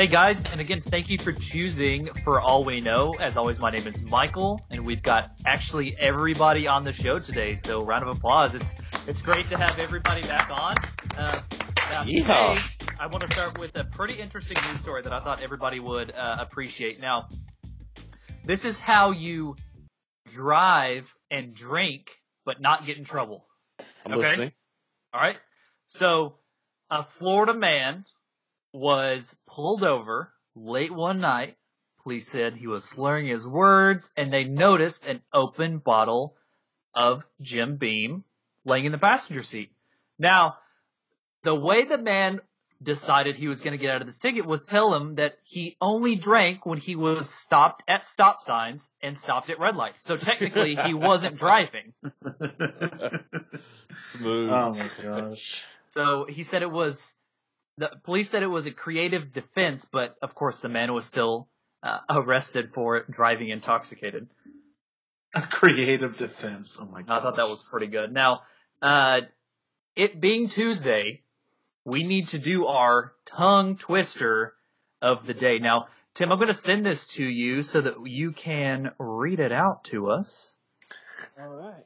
[0.00, 3.10] Hey guys, and again, thank you for choosing For All We Know.
[3.20, 7.54] As always, my name is Michael, and we've got actually everybody on the show today.
[7.56, 8.54] So round of applause.
[8.54, 8.72] It's
[9.06, 10.74] it's great to have everybody back on.
[11.18, 11.40] Uh,
[12.06, 12.56] today,
[12.98, 16.14] I want to start with a pretty interesting news story that I thought everybody would
[16.14, 16.98] uh, appreciate.
[16.98, 17.28] Now,
[18.42, 19.54] this is how you
[20.30, 22.10] drive and drink,
[22.46, 23.44] but not get in trouble.
[24.06, 24.28] I'm Okay.
[24.30, 24.52] listening.
[25.12, 25.36] All right.
[25.84, 26.36] So,
[26.88, 28.06] a Florida man
[28.72, 31.56] was pulled over late one night.
[32.02, 36.36] Police said he was slurring his words, and they noticed an open bottle
[36.94, 38.24] of Jim Beam
[38.64, 39.70] laying in the passenger seat.
[40.18, 40.56] Now,
[41.42, 42.40] the way the man
[42.82, 45.76] decided he was going to get out of this ticket was tell him that he
[45.80, 50.02] only drank when he was stopped at stop signs and stopped at red lights.
[50.02, 51.92] So technically, he wasn't driving.
[53.96, 54.50] Smooth.
[54.50, 55.64] oh my gosh.
[55.90, 57.14] So he said it was
[57.80, 61.48] the police said it was a creative defense, but of course the man was still
[61.82, 64.28] uh, arrested for driving intoxicated.
[65.34, 66.78] A creative defense.
[66.80, 67.18] Oh my god.
[67.18, 68.12] I thought that was pretty good.
[68.12, 68.42] Now,
[68.82, 69.20] uh,
[69.96, 71.22] it being Tuesday,
[71.84, 74.52] we need to do our tongue twister
[75.00, 75.58] of the day.
[75.58, 79.52] Now, Tim, I'm going to send this to you so that you can read it
[79.52, 80.52] out to us.
[81.40, 81.84] All right.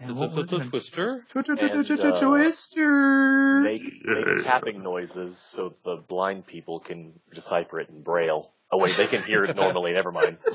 [0.00, 1.24] And The- what the- we're the gonna- Twister.
[1.30, 1.50] Twister.
[3.62, 8.52] Make, make tapping noises so the blind people can decipher it in braille.
[8.72, 9.92] Oh wait, they can hear it normally.
[9.92, 10.38] Never mind.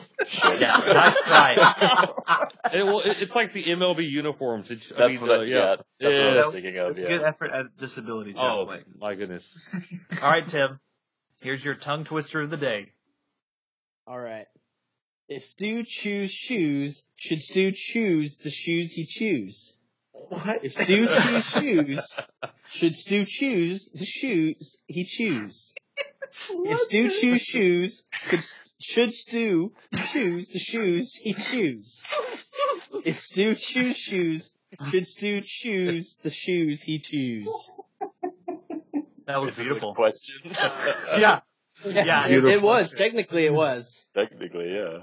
[0.60, 1.56] Yeah, nice try.
[2.74, 4.72] It, well, it, it's like the MLB uniforms.
[4.72, 5.58] It's, I That's mean, what I, uh, yeah.
[5.58, 5.76] yeah.
[6.00, 6.96] That's what I was thinking of.
[6.96, 8.32] Good effort at disability.
[8.34, 8.44] Jeff.
[8.46, 9.86] Oh Like, my goodness.
[10.22, 10.80] All right, Tim.
[11.42, 12.92] Here's your tongue twister of the day.
[14.08, 14.46] All right.
[15.34, 19.80] If Stu choose shoes, should Stu choose the shoes he choose?
[20.12, 20.60] what?
[20.66, 22.20] If Stu choose shoes,
[22.68, 25.74] should Stu choose the shoes he choose?
[26.50, 28.42] If Stu choose shoes, could,
[28.82, 29.72] should Stu
[30.06, 32.04] choose the shoes he choose?
[33.06, 34.58] If Stu choose shoes,
[34.90, 37.72] should Stu choose the shoes he choose?
[39.28, 39.96] That was a beautiful.
[39.96, 40.36] question.
[41.18, 41.40] Yeah.
[41.86, 42.94] Yeah, it, it was.
[42.94, 44.10] Technically, it was.
[44.14, 45.00] Technically, yeah.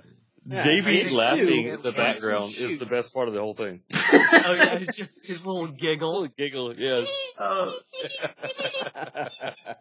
[0.51, 3.55] Yeah, JB it's laughing in the Choose background is the best part of the whole
[3.55, 3.81] thing.
[4.41, 6.23] Oh yeah, it's just his little giggle.
[6.23, 7.07] Little giggle, yes.
[7.39, 7.75] Oh,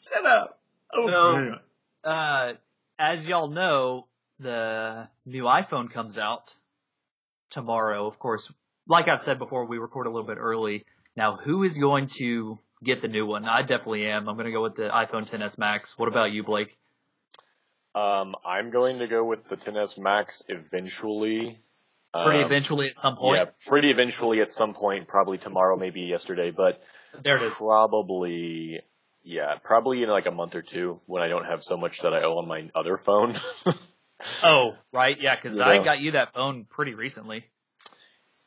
[0.00, 0.60] shut up.
[0.92, 1.36] Oh, No.
[1.36, 1.60] man.
[2.02, 2.52] Uh,
[2.98, 4.06] as y'all know,
[4.38, 6.54] the new iPhone comes out
[7.50, 8.06] tomorrow.
[8.06, 8.52] Of course,
[8.88, 10.84] like I've said before, we record a little bit early.
[11.16, 13.44] Now, who is going to get the new one?
[13.44, 14.28] I definitely am.
[14.28, 15.96] I'm going to go with the iPhone 10s Max.
[15.98, 16.76] What about you, Blake?
[17.94, 21.60] Um, I'm going to go with the 10s Max eventually.
[22.12, 23.36] Pretty Um, eventually at some point.
[23.38, 26.82] Yeah, pretty eventually at some point, probably tomorrow, maybe yesterday, but
[27.22, 27.54] There it is.
[27.54, 28.80] probably,
[29.22, 32.12] yeah, probably in like a month or two when I don't have so much that
[32.14, 33.34] I owe on my other phone.
[34.44, 35.20] Oh, right.
[35.20, 35.84] Yeah, because I Yeah.
[35.84, 37.44] got you that phone pretty recently.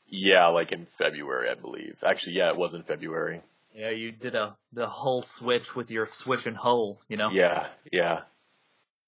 [0.08, 1.98] yeah, like in February, I believe.
[2.06, 3.42] Actually, yeah, it was in February.
[3.76, 7.02] Yeah, you did a the whole switch with your switch and hole.
[7.10, 7.32] You know.
[7.32, 8.22] Yeah, yeah.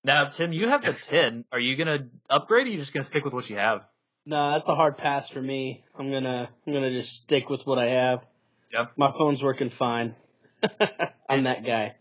[0.03, 1.45] Now, Tim, you have the 10.
[1.51, 2.65] Are you going to upgrade?
[2.65, 3.81] or Are you just going to stick with what you have?
[4.25, 5.81] No, that's a hard pass for me.
[5.97, 8.27] I'm gonna I'm gonna just stick with what I have.
[8.71, 8.91] Yep.
[8.95, 10.13] My phone's working fine.
[11.29, 11.95] I'm that guy.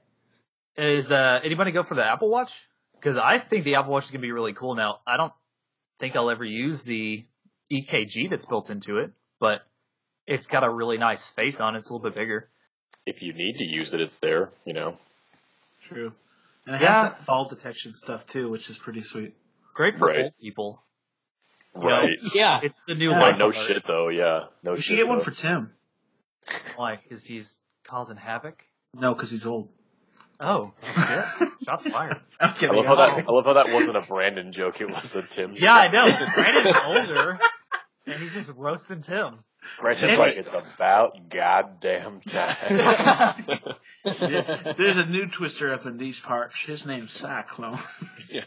[0.76, 2.52] Is uh, anybody go for the Apple Watch?
[2.94, 4.74] Because I think the Apple Watch is going to be really cool.
[4.74, 5.32] Now, I don't
[6.00, 7.24] think I'll ever use the
[7.72, 9.62] EKG that's built into it, but
[10.26, 11.78] it's got a really nice face on it.
[11.78, 12.50] It's a little bit bigger.
[13.06, 14.98] If you need to use it, it's there, you know.
[15.84, 16.12] True.
[16.68, 17.02] And I Yeah.
[17.02, 19.34] have that fall detection stuff too, which is pretty sweet.
[19.72, 20.24] Great for Right.
[20.24, 20.82] old people.
[21.74, 22.18] Right.
[22.34, 22.60] Yeah.
[22.62, 23.16] It's the new Yeah.
[23.16, 23.54] Oh, life no alert.
[23.54, 24.44] shit though, yeah.
[24.62, 24.84] No We shit.
[24.84, 25.24] should get one though.
[25.24, 25.72] for Tim.
[26.76, 26.96] Why?
[26.96, 28.62] Because he's causing havoc.
[28.94, 29.70] No, because he's old.
[30.40, 31.48] Oh, shit.
[31.64, 32.18] Shots fired.
[32.40, 33.32] I'm I love how that oh.
[33.32, 35.92] I love how that wasn't a Brandon joke, it was a Tim Yeah, I joke.
[35.94, 36.26] know.
[36.34, 37.38] Brandon's older,
[38.08, 39.44] and he's just roasting Tim.
[39.80, 40.16] Brandon's Hey.
[40.18, 43.58] like, it's about goddamn time.
[44.76, 46.58] There's a new twister up in these parts.
[46.60, 47.78] His name's Cyclone.
[48.30, 48.42] yeah.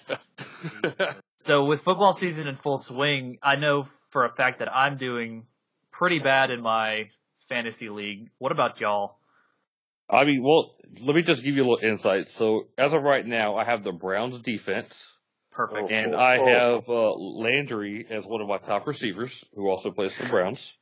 [1.35, 5.45] So with football season in full swing, I know for a fact that I'm doing
[5.91, 7.09] pretty bad in my
[7.49, 8.29] fantasy league.
[8.37, 9.17] What about y'all?
[10.09, 12.27] I mean, well, let me just give you a little insight.
[12.27, 15.15] So, as of right now, I have the Browns defense,
[15.51, 15.91] Perfect.
[15.91, 15.93] Oh.
[15.93, 20.23] and I have uh, Landry as one of my top receivers, who also plays for
[20.23, 20.77] the Browns.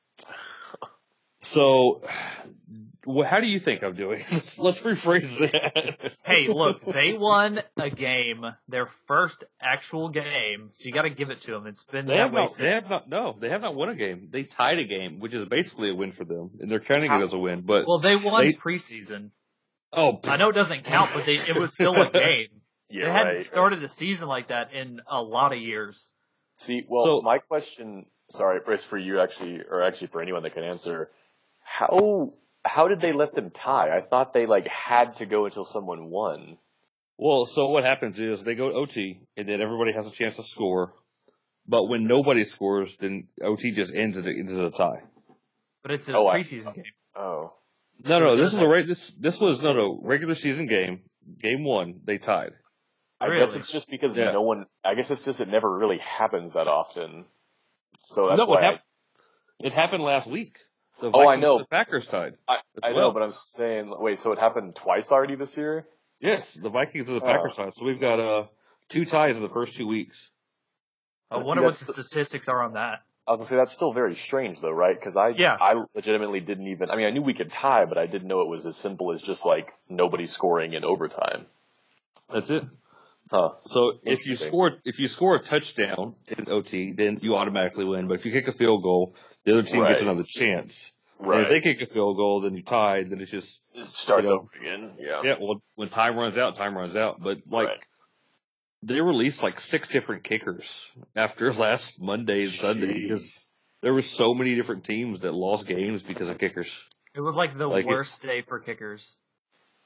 [1.42, 2.02] So,
[3.06, 4.20] well, how do you think I'm doing?
[4.58, 6.18] Let's rephrase that.
[6.24, 11.30] Hey, look, they won a game, their first actual game, so you got to give
[11.30, 11.66] it to them.
[11.66, 12.50] It's been They that way not.
[12.50, 12.58] since.
[12.60, 13.10] They have not.
[13.10, 14.28] No, they have not won a game.
[14.30, 17.24] They tied a game, which is basically a win for them, and they're counting it
[17.24, 17.62] as a win.
[17.62, 19.32] But Well, they won They- preseason.
[19.92, 22.50] Oh, I know it doesn't count, but they, it was still a game.
[22.90, 23.46] Yeah, they hadn't right.
[23.46, 26.10] started a season like that in a lot of years.
[26.58, 30.54] See, well, So- my question, sorry, it's for you actually, or actually for anyone that
[30.54, 31.10] can answer.
[31.62, 32.34] How
[32.66, 33.96] how did they let them tie?
[33.96, 36.58] I thought they like had to go until someone won.
[37.18, 40.36] Well, so what happens is they go to OT, and then everybody has a chance
[40.38, 40.94] to score.
[41.68, 45.04] But when nobody scores, then OT just ends it into a tie.
[45.84, 46.84] But it's a Oh, I- preseason game.
[47.16, 47.54] Oh,
[48.04, 48.88] No, no, this is a right.
[48.88, 51.04] This this was no, no regular season game.
[51.40, 52.54] Game one, they tied.
[53.22, 53.42] I Really?
[53.42, 54.32] guess it's just because Yeah.
[54.32, 54.66] no one.
[54.84, 57.26] I guess it's just it never really happens that often.
[58.04, 58.82] So that's no, why what happened?
[59.60, 60.58] It happened last week.
[61.02, 61.60] The Oh, I know.
[61.60, 62.38] The Packers tied.
[62.48, 63.02] I, I, I well.
[63.08, 65.86] know, but I'm saying, wait, so it happened twice already this year?
[66.20, 67.26] Yes, the Vikings and the Oh.
[67.28, 67.74] Packers tied.
[67.76, 68.46] So we've got uh
[68.90, 70.30] two ties in the first two weeks.
[71.32, 73.02] I But see, wonder what the that's- statistics are on that.
[73.28, 74.96] I was gonna say that's still very strange though, right?
[74.98, 75.56] Because I, Yeah.
[75.60, 76.90] I legitimately didn't even.
[76.90, 79.12] I mean, I knew we could tie, but I didn't know it was as simple
[79.12, 81.46] as just like nobody scoring in overtime.
[82.34, 82.64] That's it.
[83.32, 83.52] Huh?
[83.62, 88.08] So if you score if you score a touchdown in OT, then you automatically win.
[88.08, 89.16] But if you kick a field goal,
[89.46, 90.92] the other team gets another chance.
[91.20, 91.42] And Right.
[91.44, 93.04] if they kick a field goal, then you tie.
[93.04, 94.94] Then it's just it starts you know, over again.
[94.98, 95.22] Yeah.
[95.24, 95.36] yeah.
[95.40, 97.22] Well, when time runs out, time runs out.
[97.22, 97.84] But like Right.
[98.82, 103.46] they released like six different kickers after last Monday and Sunday because
[103.82, 106.84] there were so many different teams that lost games because of kickers.
[107.14, 109.18] It was like the Like it- worst day for kickers.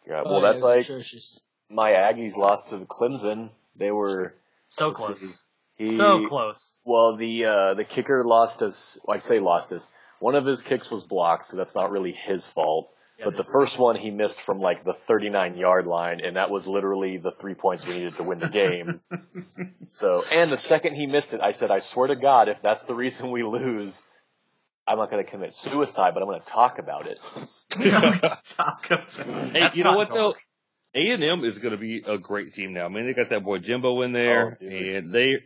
[0.07, 0.21] Yeah.
[0.25, 1.41] Oh, Well, yeah, that's it like atrocious.
[1.69, 3.49] My Aggies lost to the Clemson.
[3.75, 4.35] They were
[4.67, 5.19] So close.
[5.19, 5.33] see.
[5.75, 6.77] He, So close.
[6.85, 8.97] Well, the uh, the kicker lost us.
[9.03, 9.91] Well, I say lost us.
[10.19, 12.89] One of his kicks was blocked, so that's not really his fault.
[13.19, 16.49] Yeah, but the first one he missed from like the 39 yard line, and that
[16.49, 19.01] was literally the three points we needed to win the game.
[19.89, 22.83] so, and the second he missed it, I said, I swear to God, if that's
[22.85, 24.01] the reason we lose,
[24.87, 27.19] I'm not going to commit suicide, but I'm going to talk about it.
[28.55, 30.33] Talk about Hey, That's you know not what though?
[30.93, 31.05] Dark.
[31.05, 32.85] A and M is going to be a great team now.
[32.85, 35.37] I mean, they got that boy Jimbo in there, Oh, and they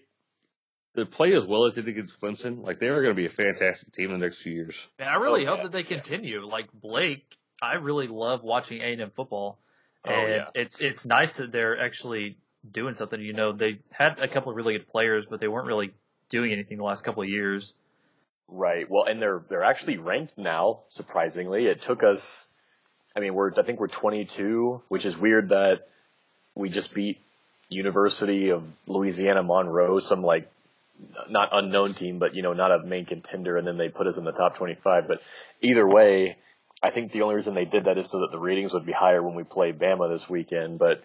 [0.96, 2.64] they play as well as they did against Clemson.
[2.64, 4.88] Like they are going to be a fantastic team in the next few years.
[5.00, 6.02] And I really Oh, hope yeah, that they yeah.
[6.02, 6.46] continue.
[6.46, 7.26] Like Blake,
[7.62, 9.60] I really love watching A and M football,
[10.06, 10.46] Oh, and yeah.
[10.56, 12.38] it's it's nice that they're actually
[12.70, 13.20] doing something.
[13.22, 15.94] You know, they had a couple of really good players, but they weren't really
[16.30, 17.74] doing anything the last couple of years.
[18.50, 18.90] Right.
[18.90, 20.84] Well, and they're they're actually ranked now.
[20.90, 22.48] Surprisingly, it took us.
[23.18, 25.88] I mean, we're I think we're 22, which is weird that
[26.54, 27.20] we just beat
[27.68, 30.48] University of Louisiana Monroe, some like
[31.28, 34.18] not unknown team, but you know not a main contender, and then they put us
[34.18, 35.08] in the top 25.
[35.08, 35.22] But
[35.64, 36.38] either way,
[36.84, 38.92] I think the only reason they did that is so that the ratings would be
[38.92, 40.78] higher when we play Bama this weekend.
[40.78, 41.04] But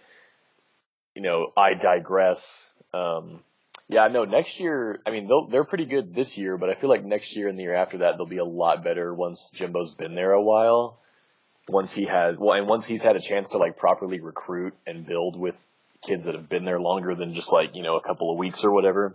[1.15, 2.75] you know, I digress.
[2.93, 3.41] Um,
[3.88, 7.06] yeah, no, next year, I mean, they're pretty good this year, but I feel like
[7.06, 10.15] next year and the year after that, they'll be a lot better once Jimbo's been
[10.15, 10.99] there a while.
[11.69, 15.06] Once he has, well, and once he's had a chance to like properly recruit and
[15.06, 15.62] build with
[16.03, 18.64] kids that have been there longer than just like, you know, a couple of weeks
[18.64, 19.14] or whatever.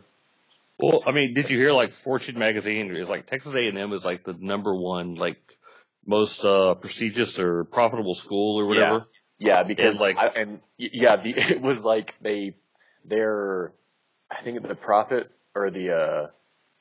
[0.79, 3.91] Well, I mean, did you hear like Fortune magazine is like Texas A and M
[3.94, 5.38] is like the number one like
[6.05, 9.05] most uh prestigious or profitable school or whatever.
[9.39, 12.55] Yeah, because And, like- like, I, and yeah, the, it was like they,
[13.05, 13.71] their,
[14.31, 16.27] I think the profit or the, uh,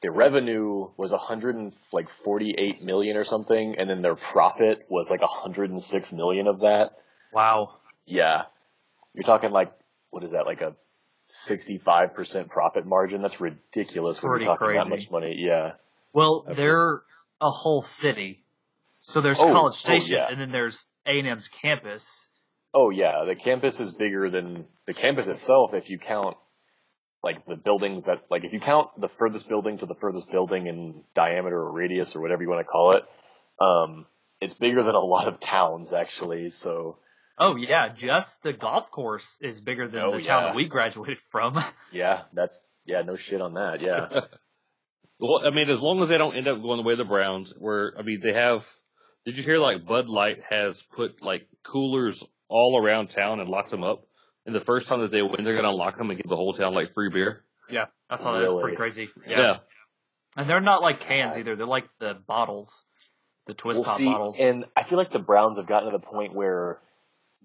[0.02, 5.10] the revenue was 100 and like 48 million or something, and then their profit was
[5.10, 6.90] like 106 million of that.
[7.32, 7.76] Wow.
[8.04, 8.42] Yeah,
[9.14, 9.72] you're talking like
[10.10, 10.74] what is that like a
[11.26, 13.22] 65 percent profit margin?
[13.22, 14.90] That's ridiculous when Pretty you're talking that crazy.
[14.90, 15.34] much money.
[15.38, 15.72] Yeah,
[16.12, 16.62] Well, Absolutely.
[16.64, 17.02] they're
[17.40, 18.44] a whole city.
[19.00, 20.28] So there's Oh, College oh, Station, yeah.
[20.30, 22.28] and then there's A and M's campus.
[22.72, 26.36] Oh yeah, the campus is bigger than the campus itself if you count
[27.26, 30.66] like the buildings that like if you count the furthest building to the furthest building
[30.68, 33.04] in diameter or radius or whatever you want to call it.
[33.60, 34.06] Um
[34.40, 36.98] it's bigger than a lot of towns actually, so
[37.38, 41.20] Oh yeah, just the golf course is bigger than Oh, the town that we graduated
[41.30, 41.62] from.
[41.92, 43.82] yeah, that's yeah, no shit on that.
[43.82, 44.20] Yeah.
[45.18, 47.04] Well, I mean, as long as they don't end up going the way of the
[47.04, 48.66] Browns, where I mean, they have.
[49.24, 53.70] Did you hear like Bud Light has put like coolers all around town and locked
[53.70, 54.05] them up?
[54.46, 56.52] And the first time that they win, they're gonna lock them and give the whole
[56.54, 57.42] town like free beer.
[57.68, 58.44] yeah, I saw that.
[58.44, 59.08] It's pretty crazy.
[59.26, 59.38] Yeah.
[59.40, 59.56] Yeah.
[60.36, 61.56] and they're not like cans either.
[61.56, 62.84] They're like the bottles,
[63.46, 64.38] the twist We'll top see, bottles.
[64.40, 66.80] and I feel like the Browns have gotten to the point where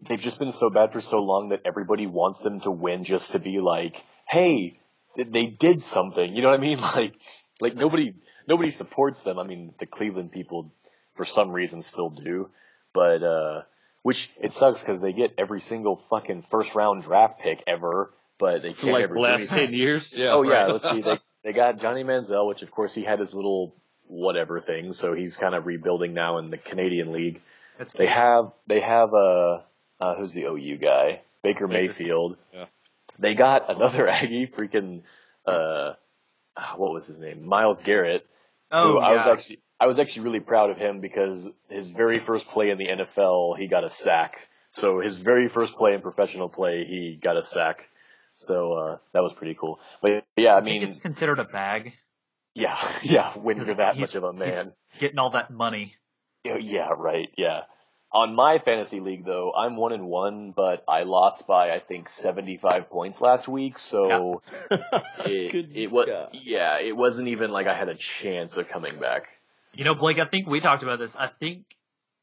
[0.03, 3.31] they've just been so bad for so long that everybody wants them to win just
[3.33, 4.73] to be like, hey,
[5.17, 6.35] they did something.
[6.35, 6.77] You know what I mean?
[6.95, 7.15] Like,
[7.61, 8.13] like nobody,
[8.47, 9.37] nobody supports them.
[9.39, 10.71] I mean, the Cleveland people,
[11.15, 12.49] for some reason, still do,
[12.93, 13.61] but uh,
[14.03, 18.61] which it sucks because they get every single fucking first round draft pick ever, but
[18.61, 20.13] they can't like ever the do last ten years.
[20.15, 20.31] Yeah.
[20.31, 21.01] Oh yeah, let's see.
[21.01, 23.75] They they got Johnny Manziel, which of course he had his little
[24.07, 27.41] whatever thing, so he's kind of rebuilding now in the Canadian League.
[27.79, 29.61] It's They have they have uh
[30.01, 31.21] uh, who's the OU guy?
[31.43, 31.87] Baker Baker.
[31.87, 32.37] Mayfield.
[32.53, 32.65] Yeah.
[33.19, 35.03] They got another Aggie, freaking,
[35.45, 35.93] uh,
[36.57, 37.45] ah, what was his name?
[37.45, 38.25] Myles Garrett.
[38.71, 39.27] Oh I yeah.
[39.27, 42.77] was actually, I was actually really proud of him because his very first play in
[42.77, 44.47] the NFL, he got a sack.
[44.71, 47.89] So his very first play in professional play, he got a sack.
[48.33, 49.79] So, uh, that was pretty cool.
[50.01, 51.93] But yeah, I mean, it's considered a bag.
[52.55, 54.73] yeah, yeah, when you're that much of a man.
[54.99, 55.95] Getting all that money.
[56.45, 57.29] Yeah, yeah, right.
[57.37, 57.61] Yeah.
[58.13, 62.09] On my fantasy league though, I'm one and one, but I lost by I think
[62.09, 64.41] 75 points last week, so
[65.25, 66.29] it, it was God.
[66.33, 69.29] yeah, it wasn't even like I had a chance of coming back.
[69.73, 71.15] You know, Blake, I think we talked about this.
[71.15, 71.63] I think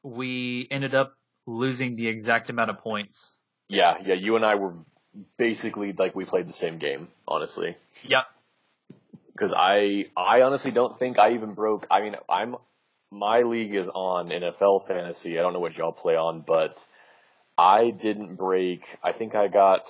[0.03, 1.15] we ended up
[1.47, 3.35] losing the exact amount of points.
[3.67, 4.75] Yeah, yeah, you and I were
[5.37, 7.75] basically like we played the same game, honestly.
[8.03, 8.25] Yep.
[9.39, 11.87] Cuz I I honestly don't think I even broke.
[11.89, 12.57] I mean, I'm
[13.11, 15.39] my league is on NFL fantasy.
[15.39, 16.85] I don't know what y'all play on, but
[17.57, 18.97] I didn't break.
[19.03, 19.87] I think I got.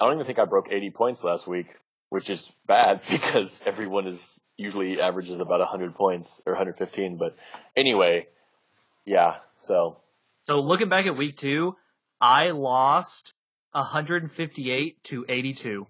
[0.00, 1.66] I don't even think I broke 80 points last week,
[2.08, 7.16] which is bad because everyone is usually averages about 100 points or 115.
[7.16, 7.36] But
[7.76, 8.26] anyway,
[9.04, 9.36] yeah.
[9.56, 9.98] So
[10.44, 11.76] So looking back at week two,
[12.20, 13.34] I lost
[13.72, 15.86] 158 to 82.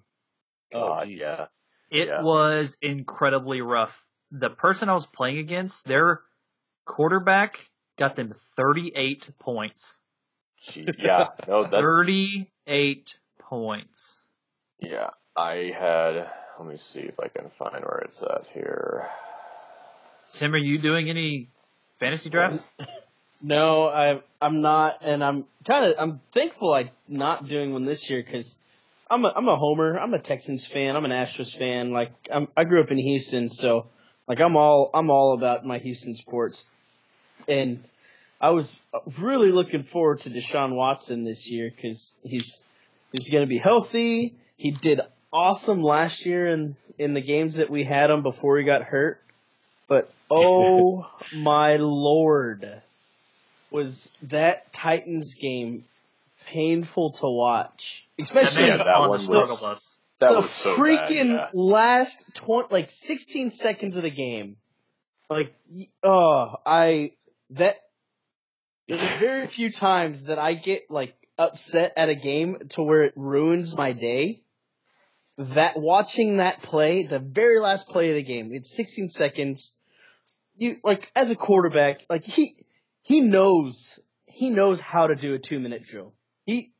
[0.74, 1.20] Oh, oh God, geez.
[1.20, 1.46] yeah,
[1.90, 2.22] It Yeah.
[2.22, 4.04] was incredibly rough.
[4.30, 6.20] The person I was playing against, their
[6.84, 7.58] quarterback
[7.98, 10.00] got them 38 points.
[10.60, 11.28] Gee, yeah.
[11.48, 14.20] No, that's 38 points.
[14.80, 15.10] yeah.
[15.34, 16.30] I had.
[16.58, 19.08] Let me see if I can find where it's at here.
[20.34, 21.48] Tim, are you doing any
[21.98, 22.68] fantasy drafts?
[23.44, 28.08] No, I I'm not, and I'm kind of I'm thankful I'm not doing one this
[28.08, 28.56] year because
[29.10, 29.98] I'm a I'm a homer.
[29.98, 30.94] I'm a Texans fan.
[30.94, 31.90] I'm an Astros fan.
[31.90, 33.88] Like I'm, I grew up in Houston, so
[34.26, 36.70] like I'm all I'm all about my Houston sports,
[37.48, 37.82] and
[38.40, 38.80] I was
[39.20, 42.66] really looking forward to Deshaun Watson this year because he's
[43.12, 44.34] he's going to be healthy.
[44.56, 45.00] He did
[45.32, 49.20] awesome last year in in the games that we had him before he got hurt,
[49.88, 52.82] but oh my lord
[53.70, 55.84] was that Titans game
[56.46, 58.06] painful to watch.
[58.20, 59.94] Especially that, that that one one was- struggled us.
[60.22, 61.60] That the was so freaking bad, yeah.
[61.60, 64.56] last 20, like 16 seconds of the game.
[65.28, 65.52] Like,
[66.04, 67.12] oh, I,
[67.50, 67.76] that,
[68.86, 73.14] there's very few times that I get like upset at a game to where it
[73.16, 74.42] ruins my day.
[75.38, 79.76] That, watching that play, the very last play of the game, it's 16 seconds.
[80.54, 82.54] You, like, as a quarterback, like, he,
[83.00, 86.14] he knows, he knows how to do a two minute drill.
[86.46, 86.74] He,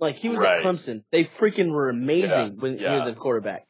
[0.00, 0.56] like, he was Right.
[0.58, 1.04] at Clemson.
[1.10, 3.66] They freaking were amazing Yeah, when he was a quarterback.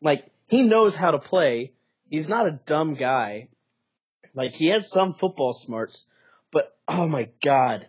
[0.00, 1.72] Like, he knows how to play.
[2.08, 3.48] He's not a dumb guy.
[4.34, 6.06] Like, he has some football smarts,
[6.50, 7.86] but oh my god.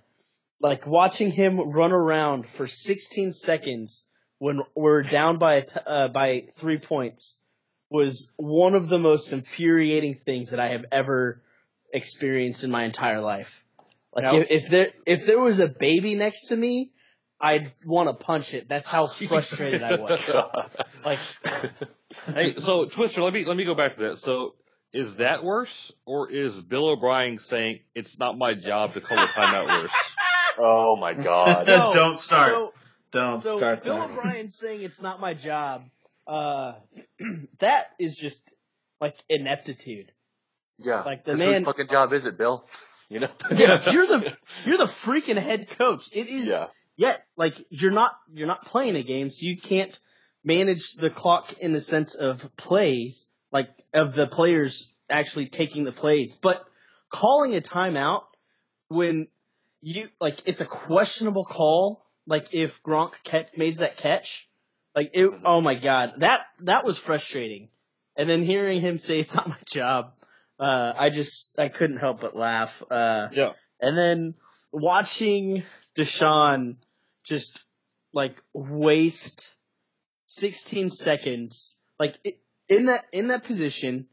[0.61, 4.05] Like, watching him run around for 16 seconds
[4.39, 7.41] when we're down by, a t- uh, by three points
[7.89, 11.41] was one of the most infuriating things that I have ever
[11.93, 13.63] experienced in my entire life.
[14.13, 16.91] Like, Now- if, if there, if there was a baby next to me,
[17.41, 18.67] I'd want to punch it.
[18.67, 20.29] That's how frustrated I was.
[21.05, 21.19] Like,
[22.33, 24.17] Hey, so Twister, let me let me go back to that.
[24.19, 24.55] So,
[24.93, 29.27] is that worse, or is Bill O'Brien saying it's not my job to call a
[29.27, 30.15] timeout worse?
[30.59, 31.67] oh my god.
[31.67, 32.49] No, Don't start.
[32.51, 32.73] So,
[33.11, 34.09] Don't so start Bill that.
[34.09, 35.83] O'Brien saying it's not my job,
[36.27, 36.73] uh,
[37.59, 38.51] that is just
[38.99, 40.11] like ineptitude.
[40.77, 41.03] Yeah.
[41.03, 42.65] Like, the 'Cause man- whose fucking job is it, Bill?
[43.09, 43.29] You know?
[43.55, 46.09] Yeah, you're the you're the freaking head coach.
[46.15, 46.67] It is yeah.
[46.99, 49.97] Yet like you're not you're not playing a game, so you can't
[50.43, 55.91] manage the clock in the sense of plays, like of the players actually taking the
[55.93, 56.37] plays.
[56.39, 56.61] But
[57.09, 58.23] calling a timeout
[58.89, 59.27] when
[59.81, 64.49] you like it's a questionable call, like if Gronk catch, made that catch,
[64.93, 65.23] like it.
[65.31, 65.41] Mhm.
[65.45, 67.69] Oh my god, that that was frustrating.
[68.17, 70.15] And then hearing him say it's not my job,
[70.59, 72.83] uh, I just I couldn't help but laugh.
[72.91, 73.53] Uh, Yeah.
[73.79, 74.33] and then
[74.73, 75.63] watching
[75.95, 76.75] Deshaun
[77.29, 77.63] just
[78.11, 79.55] like waste
[80.25, 82.17] 16 seconds, like
[82.67, 84.07] in that in that position,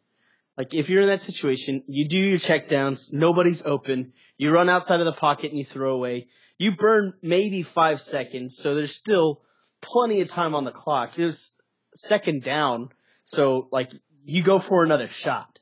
[0.57, 5.01] like if you're in that situation, you do your checkdowns, nobody's open, you run outside
[5.01, 6.27] of the pocket and you throw away.
[6.59, 9.43] You burn maybe five seconds, so there's still
[9.83, 11.13] plenty of time on the clock.
[11.13, 11.53] There's
[11.95, 12.91] second down,
[13.25, 13.91] so like
[14.25, 15.59] you go for another shot.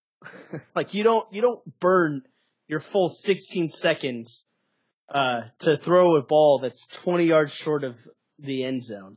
[0.74, 2.22] like you don't you don't burn
[2.66, 4.47] your full 16 seconds
[5.08, 7.98] uh, to throw a ball that's 20 yards short of
[8.38, 9.16] the end zone.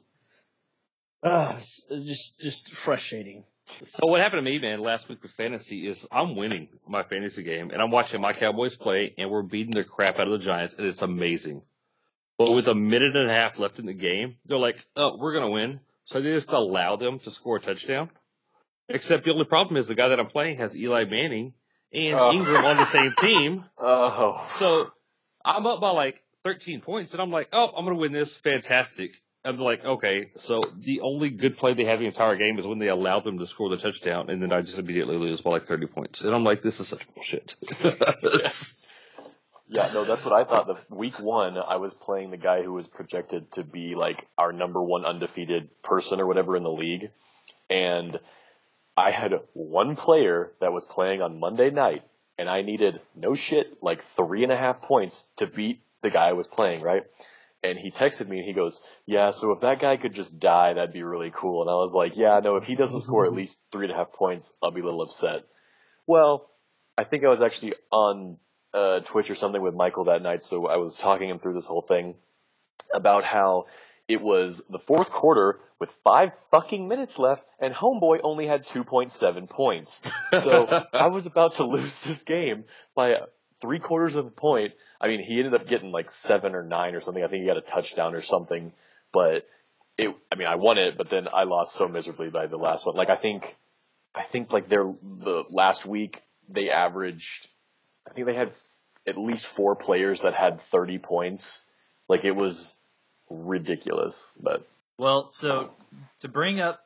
[1.24, 3.44] Uh, it's it's just just frustrating.
[3.84, 7.44] So what happened to me, man, last week with fantasy is I'm winning my fantasy
[7.44, 10.40] game, and I'm watching my Cowboys play, and we're beating the crap out of the
[10.46, 11.62] Giants, and it's amazing.
[12.40, 15.34] But with a minute and a half left in the game, they're like, "Oh, we're
[15.34, 18.10] gonna win," so they just allow them to score a touchdown.
[18.90, 21.54] Except the only problem is the guy that I'm playing has Eli Manning
[21.94, 22.32] and Oh.
[22.34, 23.66] Engram on the same team.
[23.78, 24.44] Oh.
[24.58, 24.92] So
[25.44, 28.36] I'm up by like 13 points, and I'm like, "Oh, I'm gonna win this.
[28.36, 32.68] Fantastic." I'm like, okay, so the only good play they have the entire game is
[32.68, 35.50] when they allow them to score the touchdown, and then I just immediately lose by
[35.50, 36.22] like 30 points.
[36.22, 37.56] And I'm like, this is such bullshit.
[38.22, 38.78] Yes.
[39.74, 40.68] Yeah, no, that's what I thought.
[40.68, 44.52] The week one, I was playing the guy who was projected to be like our
[44.52, 47.10] number one undefeated person or whatever in the league,
[47.70, 48.20] and
[48.98, 52.04] I had one player that was playing on Monday night,
[52.42, 56.30] and I needed no shit like three and a half points to beat the guy
[56.30, 57.04] I was playing, right?
[57.64, 60.74] And he texted me and he goes, "Yeah, so if that guy could just die,
[60.74, 63.34] that'd be really cool." And I was like, "Yeah, no, if he doesn't score at
[63.42, 65.44] least three and a half points, I'll be a little upset."
[66.08, 66.50] Well,
[66.98, 68.38] I think I was actually on
[68.74, 71.68] uh, Twitch or something with Michael that night, so I was talking him through this
[71.68, 72.16] whole thing
[72.92, 73.68] about how
[74.12, 79.50] it was the fourth quarter with five fucking minutes left, and Homeboy only had 2.7
[79.50, 80.02] points.
[80.40, 82.64] So I was about to lose this game
[82.96, 83.18] by
[83.60, 84.74] three quarters of a point.
[85.00, 87.22] I mean, he ended up getting like seven or nine or something.
[87.22, 88.72] I think he got a touchdown or something,
[89.12, 89.46] but
[89.98, 92.86] it, I mean, I won it, but then I lost so miserably by the last
[92.86, 92.96] one.
[92.96, 93.58] Like, I think,
[94.16, 97.50] I think like their, the last week, they averaged,
[98.08, 98.52] I think they had
[99.06, 101.66] at least four players that had 30 points.
[102.08, 102.81] Like, it was
[103.32, 105.72] ridiculous, but Well, so
[106.22, 106.80] to bring up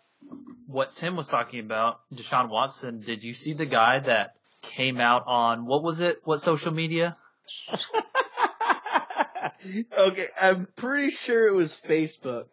[0.67, 5.23] what Tim was talking about, Deshaun Watson, did you see the guy that came out
[5.27, 6.17] on what was it?
[6.23, 7.17] What social media?
[9.97, 12.45] okay, I'm pretty sure it was Facebook.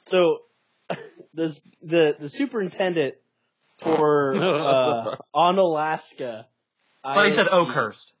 [0.00, 0.40] So,
[1.34, 3.14] this the the superintendent
[3.78, 6.46] for uh, Onalaska.
[7.04, 7.54] Oh, he said ISD.
[7.54, 8.12] Oakhurst.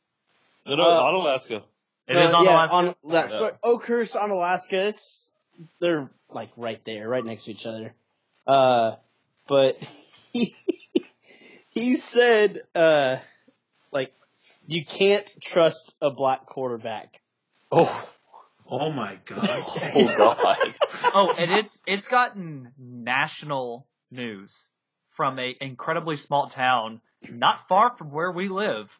[0.66, 1.62] no, no, Uh, Onalaska.
[2.08, 2.74] It Uh, is on yeah, Alaska.
[2.74, 4.88] on that, so Oakhurst Onalaska.
[4.88, 5.30] It's
[5.80, 7.94] they're like right there, right next to each other.
[8.46, 8.96] Uh,
[9.46, 9.76] but
[10.32, 10.54] he
[11.70, 13.18] he said uh,
[13.92, 14.14] like
[14.66, 17.20] you can't trust a black quarterback.
[17.70, 18.08] oh,
[18.70, 19.38] Oh my god.
[19.94, 20.56] oh god.
[21.14, 24.68] oh, and it's it's gotten national news
[25.10, 28.98] from a incredibly small town not far from where we live.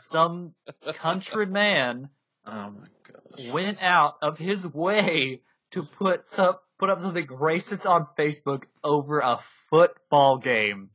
[0.00, 0.54] Some
[0.94, 2.08] country man
[2.50, 2.88] Oh my
[3.36, 3.52] gosh.
[3.52, 9.20] went out of his way to put some, put up something racist on Facebook over
[9.20, 10.90] a football game.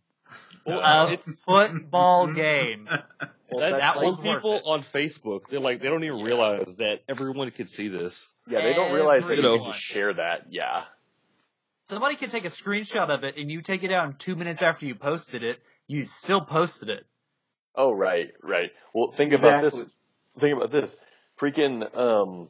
[0.65, 2.85] Well, A it's, football game.
[2.85, 2.99] that,
[3.51, 4.63] that that was was people it.
[4.65, 5.47] on Facebook.
[5.49, 8.33] They're like, they don't even realize that everyone could see this.
[8.47, 10.47] Yeah, they don't realize that you can just share that.
[10.49, 10.83] Yeah.
[11.85, 14.87] Somebody can take a screenshot of it and you take it down two minutes after
[14.87, 15.59] you posted it.
[15.87, 17.05] You still posted it.
[17.75, 18.71] Oh, right, right.
[18.93, 19.79] Well, think about this.
[20.39, 20.97] Think about this.
[21.39, 22.49] Freaking, um,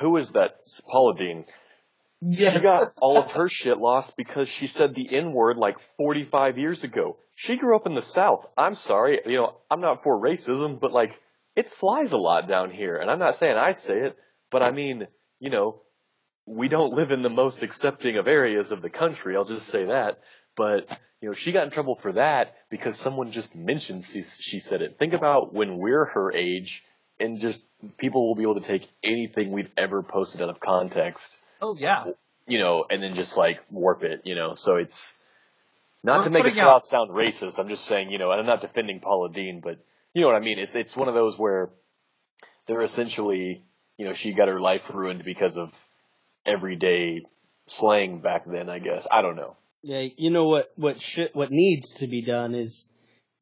[0.00, 0.60] who is that?
[0.88, 1.44] Paula Deen.
[2.20, 2.52] Yes.
[2.52, 6.56] She got all of her shit lost because she said the N word like 45
[6.56, 7.16] years ago.
[7.34, 8.46] She grew up in the South.
[8.56, 11.20] I'm sorry, you know, I'm not for racism, but like,
[11.56, 12.96] it flies a lot down here.
[12.96, 14.16] And I'm not saying I say it,
[14.50, 15.08] but I mean,
[15.40, 15.80] you know,
[16.46, 19.36] we don't live in the most accepting of areas of the country.
[19.36, 20.20] I'll just say that.
[20.54, 24.60] But, you know, she got in trouble for that because someone just mentioned she, she
[24.60, 24.98] said it.
[24.98, 26.84] Think about when we're her age
[27.20, 27.66] and just
[27.98, 32.04] people will be able to take anything we've ever posted out of context Oh yeah.
[32.46, 34.54] you know, and then just like warp it, you know.
[34.56, 35.14] So it's
[36.02, 37.58] not We're to make it putting out- sound sound racist.
[37.60, 39.78] I'm just saying, you know, and I'm not defending Paula Deen, but
[40.14, 40.58] you know what I mean.
[40.58, 41.70] It's it's one of those where
[42.66, 43.62] they're essentially,
[43.96, 45.70] you know, she got her life ruined because of
[46.44, 47.22] everyday
[47.66, 48.68] slang back then.
[48.68, 49.56] I guess I don't know.
[49.82, 52.88] Yeah, you know what what should what needs to be done is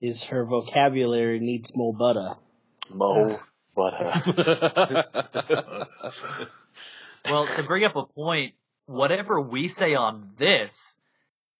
[0.01, 2.29] is her vocabulary needs more butter.
[2.93, 3.39] Mo,
[3.81, 5.85] but uh,
[7.25, 8.55] Well, to bring up a point,
[8.87, 10.99] whatever we say on this,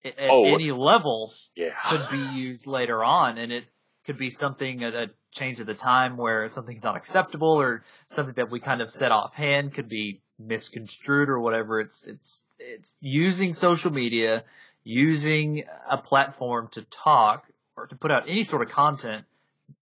[0.03, 0.45] at Oh.
[0.45, 3.65] any level, yeah, could be used later on, and it
[4.05, 8.33] could be something at a change of the time where something's not acceptable, or something
[8.35, 11.79] that we kind of said offhand could be misconstrued or whatever.
[11.79, 14.43] It's it's it's using social media,
[14.83, 17.45] using a platform to talk
[17.77, 19.25] or to put out any sort of content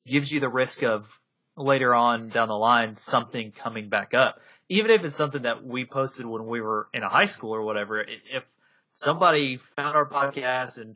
[0.06, 1.19] gives you the risk of
[1.60, 4.39] later on down the line something coming back up.
[4.69, 7.62] Even if it's something that we posted when we were in a high school or
[7.62, 8.43] whatever, if
[8.93, 10.95] somebody found our podcast and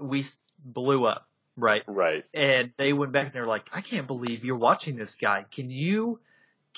[0.00, 0.24] we
[0.64, 1.82] blew up, right?
[1.86, 2.24] right.
[2.34, 5.46] And they went back and they're like, I can't believe you're watching this guy.
[5.50, 6.20] Can you,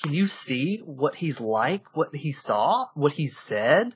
[0.01, 3.93] can you see what he's like, what he saw, what he said,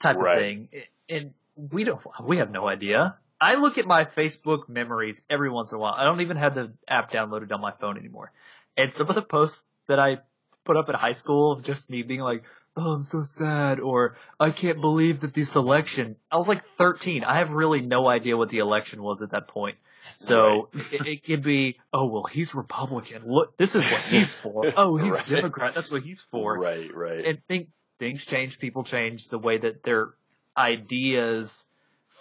[0.00, 0.38] type Right.
[0.38, 0.68] of thing?
[1.08, 3.16] And we don't, we have no idea.
[3.40, 5.94] I look at my Facebook memories every once in a while.
[5.94, 8.32] I don't even have the app downloaded on my phone anymore.
[8.76, 10.18] And some of the posts that I
[10.64, 12.44] put up in high school of just me being like,
[12.76, 17.24] "Oh, I'm so sad," or "I can't believe that this election." I was like 13.
[17.24, 19.76] I have really no idea what the election was at that point.
[20.02, 23.22] So it, it could be, "Oh, well, he's Republican.
[23.26, 24.72] Look, this is what he's for.
[24.76, 25.26] Oh, he's Right.
[25.26, 25.74] Democrat.
[25.74, 27.24] That's what he's for." Right, right.
[27.24, 30.14] and think things change, people change, the way that their
[30.56, 31.70] ideas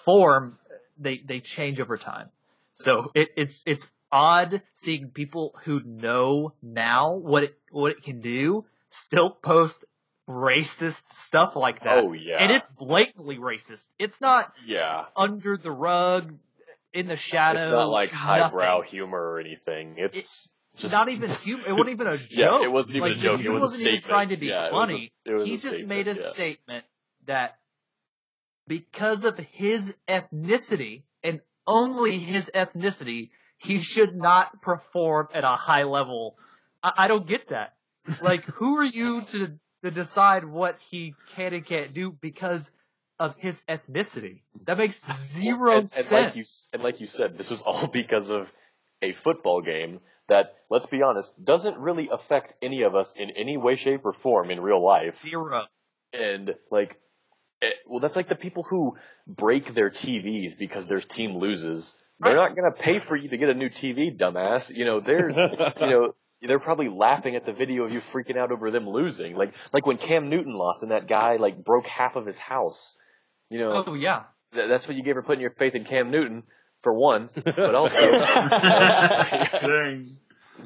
[0.05, 0.57] form,
[0.99, 2.29] they they change over time.
[2.73, 8.21] So it, it's it's odd seeing people who know now what it what it can
[8.21, 9.85] do still post
[10.27, 11.97] racist stuff like that.
[11.97, 12.37] oh yeah.
[12.39, 13.85] And it's blatantly racist.
[13.97, 15.05] It's not yeah.
[15.15, 16.35] under the rug,
[16.93, 17.61] in the shadow.
[17.61, 19.95] It's not like highbrow humor or anything.
[19.97, 21.63] It's just not even humor.
[21.67, 22.27] It wasn't even a joke.
[22.29, 23.39] Yeah, it wasn't even like, a joke.
[23.39, 25.11] He It was wasn't even trying to be Yeah, it was a- funny.
[25.45, 26.27] he just statement, made a yeah.
[26.27, 26.85] statement
[27.25, 27.58] that
[28.69, 35.83] because of his ethnicity and only his ethnicity, he should not perform at a high
[35.83, 36.37] level.
[36.81, 37.73] I, I don't get that.
[38.21, 42.71] Like, who are you to to decide what he can and can't do because
[43.19, 44.41] of his ethnicity?
[44.65, 46.11] That makes zero and, and sense.
[46.11, 48.53] like you and like you said, this was all because of
[49.01, 53.57] a football game that, let's be honest, doesn't really affect any of us in any
[53.57, 55.21] way, shape, or form in real life.
[55.23, 55.65] Zero.
[56.13, 56.99] And like,
[57.61, 58.95] Eh, well, that's like the people who
[59.27, 61.97] break their TVs because their team loses.
[62.21, 64.75] They're not going to pay for you to get a new TV, dumbass.
[64.75, 68.51] You know, they're you know, they're probably laughing at the video of you freaking out
[68.51, 69.35] over them losing.
[69.35, 72.97] Like, like when Cam Newton lost and that guy like broke half of his house.
[73.49, 74.23] You know, Oh yeah.
[74.53, 76.43] th- that's what you gave for putting your faith in Cam Newton,
[76.83, 77.29] for one.
[77.43, 77.99] But also,
[79.61, 80.17] Dang.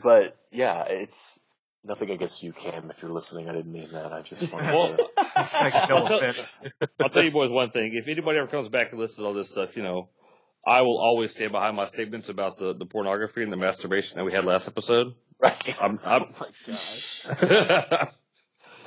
[0.04, 1.40] but yeah, it's
[1.84, 2.90] nothing against you, Cam.
[2.90, 4.12] If you're listening, I didn't mean that.
[4.14, 5.08] I just wanted Well, to.
[5.36, 6.34] Like, no I'll tell-
[7.02, 7.94] I'll tell you boys one thing.
[7.96, 10.10] If anybody ever comes back and listens to all this stuff, you know,
[10.66, 14.24] I will always stand behind my statements about the, the pornography and the masturbation that
[14.24, 15.14] we had last episode.
[15.40, 15.76] Right.
[15.82, 18.08] I'm, I'm Oh my gosh.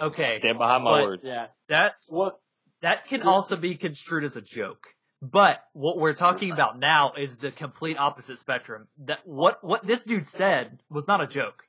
[0.01, 0.31] Okay.
[0.31, 1.23] Stand behind my But- words.
[1.25, 1.47] Yeah.
[1.69, 2.39] That's What?
[2.83, 4.87] that can So- also be construed as a joke.
[5.23, 8.87] But what we're talking about now is the complete opposite spectrum.
[9.07, 11.66] That what what this dude said was not a joke.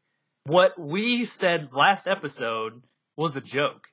[0.47, 2.81] What we said last episode
[3.17, 3.85] was a joke.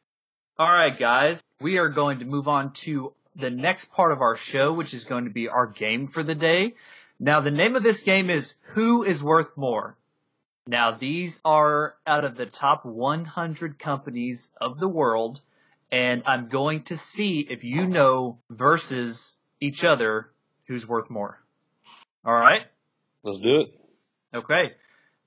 [0.57, 4.37] All right, guys, we are going to move on to the next part of our
[4.37, 6.75] show, which is going to be our game for the day.
[7.19, 9.97] Now, the name of this game is Who is Worth More?
[10.69, 15.41] Now, these are out of the top 100 companies of the world,
[15.91, 20.31] and I'm going to see if you know versus each other
[20.69, 21.37] who's worth more.
[22.25, 22.63] All right?
[23.25, 23.75] Let's do it.
[24.33, 24.71] Okay.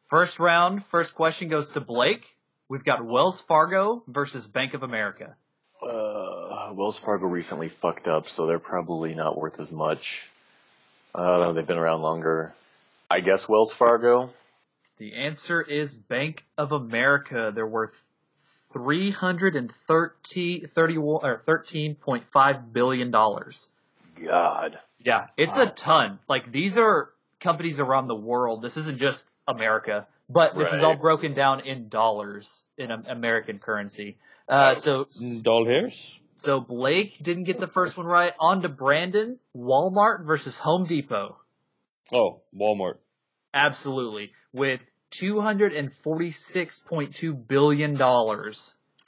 [0.09, 2.37] First round, first question goes to Blake.
[2.69, 5.35] We've got Wells Fargo versus Bank of America.
[5.81, 10.29] Uh, Wells Fargo recently fucked up, so they're probably not worth as much.
[11.13, 12.53] Uh, they've been around longer.
[13.09, 14.29] I guess Wells Fargo.
[14.97, 17.51] The answer is Bank of America.
[17.53, 18.03] They're worth
[18.73, 23.69] 330 31 or 13.5 billion dollars.
[24.25, 24.79] God.
[24.99, 26.19] Yeah, it's a ton.
[26.27, 28.61] Like these are companies around the world.
[28.61, 34.17] This isn't just America, but this is all broken down in dollars in American currency.
[34.47, 35.05] Uh, so
[35.43, 36.19] Doll hairs?
[36.35, 38.33] so Blake didn't get the first one right.
[38.39, 39.39] On to Brandon.
[39.55, 41.37] Walmart versus Home Depot.
[42.13, 42.97] Oh, Walmart.
[43.53, 44.31] Absolutely.
[44.53, 44.79] With
[45.11, 48.01] $246.2 billion.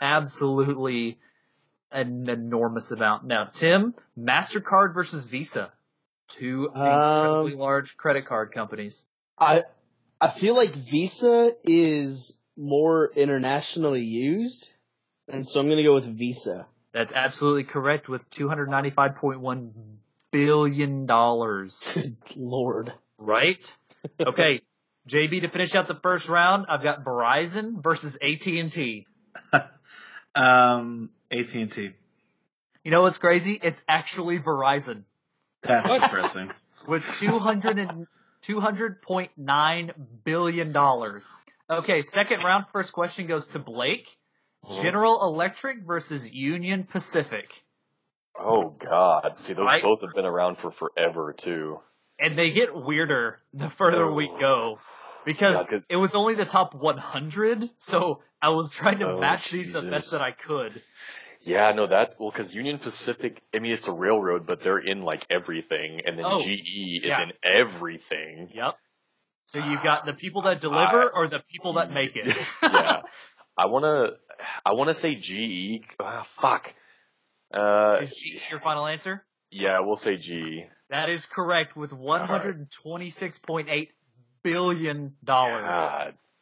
[0.02, 1.20] Absolutely
[1.92, 3.26] an enormous amount.
[3.26, 5.72] Now, Tim, MasterCard versus Visa.
[6.30, 9.06] Two incredibly Um, large credit card companies.
[9.38, 9.64] I
[10.22, 14.76] I feel like Visa is more internationally used,
[15.30, 16.68] and so I'm gonna go with Visa.
[16.92, 19.72] That's absolutely correct with $295.1
[20.32, 21.06] billion.
[21.06, 22.92] Good lord.
[23.18, 23.78] Right?
[24.20, 24.62] Okay.
[25.08, 29.06] JB, to finish out the first round, I've got Verizon versus AT&T.
[30.36, 31.92] Um, AT and T.
[32.84, 33.60] You know what's crazy?
[33.62, 35.04] It's actually Verizon.
[35.64, 36.04] That's What?
[36.04, 36.52] depressing.
[36.88, 38.08] with 200 and
[38.44, 39.92] $200.9
[40.24, 40.78] billion.
[41.70, 44.18] Okay, second round, first question goes to Blake.
[44.66, 44.82] Hmm.
[44.82, 47.50] General Electric versus Union Pacific.
[48.38, 49.38] Oh God.
[49.38, 49.84] See, those Right.
[49.84, 51.80] both have been around for forever too.
[52.18, 54.40] And they get weirder the further we oh.
[54.40, 54.78] go.
[55.26, 59.52] Because Yeah, it was only the top 100, so I was trying to Oh, match
[59.52, 60.82] these the best that I could.
[61.42, 63.42] Yeah, no, that's well because Union Pacific.
[63.56, 67.06] I mean, it's a railroad, but they're in like everything, and then Oh, GE is
[67.06, 67.22] yeah.
[67.24, 68.50] in everything.
[68.54, 68.76] Yep.
[69.48, 72.36] So you've got the people that deliver I- or the people that make it.
[72.64, 73.02] yeah,
[73.58, 74.12] I wanna,
[74.66, 75.84] I wanna say GE.
[76.00, 76.74] Ah, fuck.
[77.54, 79.26] Uh, Is GE your final answer?
[79.50, 80.68] yeah, we'll say GE.
[80.90, 83.88] That is correct with $126.8
[84.44, 85.14] billion.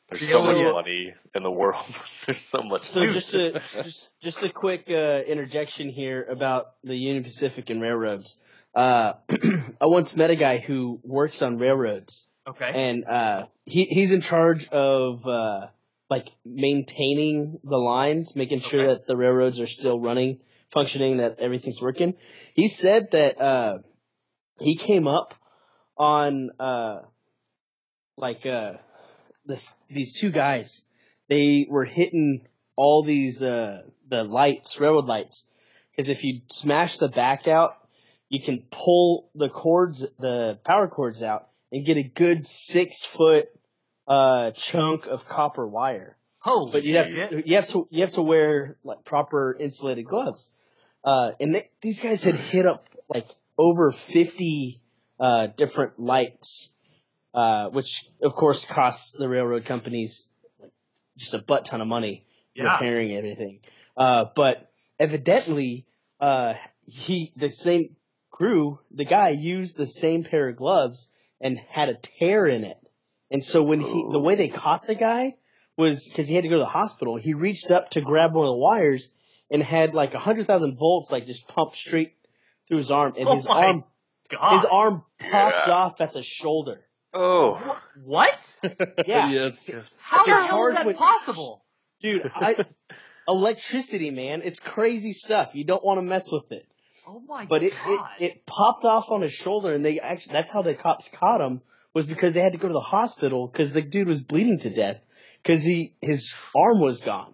[0.10, 1.84] God, There's The so much only- money in the world.
[2.26, 2.82] There's so much.
[2.82, 3.12] So money.
[3.13, 8.41] just a just just a quick uh, interjection here about the Union Pacific and railroads.
[8.74, 9.13] Uh,
[9.82, 12.72] I once met a guy who works on railroads, Okay.
[12.74, 15.67] and uh, he he's in charge of uh,
[16.10, 18.93] like maintaining the lines, making sure Okay.
[18.93, 20.39] that the railroads are still running,
[20.70, 22.13] functioning, that everything's working.
[22.56, 23.80] He said that uh,
[24.62, 25.34] he came up
[25.98, 27.00] on uh,
[28.15, 28.74] like uh,
[29.47, 30.89] this these two guys.
[31.29, 35.51] They were hitting all these uh, the lights, railroad lights,
[35.91, 37.75] because if you smash the back out,
[38.29, 43.49] you can pull the cords, the power cords out, and get a good six foot
[44.07, 46.17] uh, chunk of copper wire.
[46.39, 47.47] Holy But you have shit.
[47.47, 50.53] you have to you have to wear like proper insulated gloves.
[51.03, 54.81] Uh, and they, these guys had hit up like over fifty
[55.19, 56.76] uh, different lights,
[57.38, 60.71] uh, which of course costs the railroad companies like,
[61.17, 62.63] just a butt ton of money Yeah.
[62.73, 63.60] repairing everything.
[63.95, 65.86] Uh, but evidently,
[66.19, 66.56] uh,
[66.88, 67.95] he the same
[68.32, 72.78] crew, the guy used the same pair of gloves and had a tear in it.
[73.30, 75.36] And so when he, the way they caught the guy
[75.78, 77.17] was because he had to go to the hospital.
[77.17, 79.13] He reached up to grab one of the wires
[79.52, 82.13] and had like a hundred thousand volts like just pumped straight
[82.67, 83.84] through his arm, and Oh his arm
[84.32, 84.54] God.
[84.54, 85.73] his arm popped Yeah.
[85.73, 86.84] off at the shoulder.
[87.13, 88.56] Oh, What?
[89.06, 89.70] Yeah, yes.
[90.00, 91.65] How the The hell is that went- possible?
[92.02, 92.56] dude, I,
[93.28, 95.56] electricity, man, it's crazy stuff.
[95.56, 96.65] You don't want to mess with it.
[97.08, 97.50] Oh my God.
[97.50, 98.10] But it, it God.
[98.20, 101.62] it popped off on his shoulder, and they actually that's how the cops caught him
[101.93, 104.70] was because they had to go to the hospital because the dude was bleeding to
[104.70, 105.06] death
[105.41, 107.34] because he his arm was gone,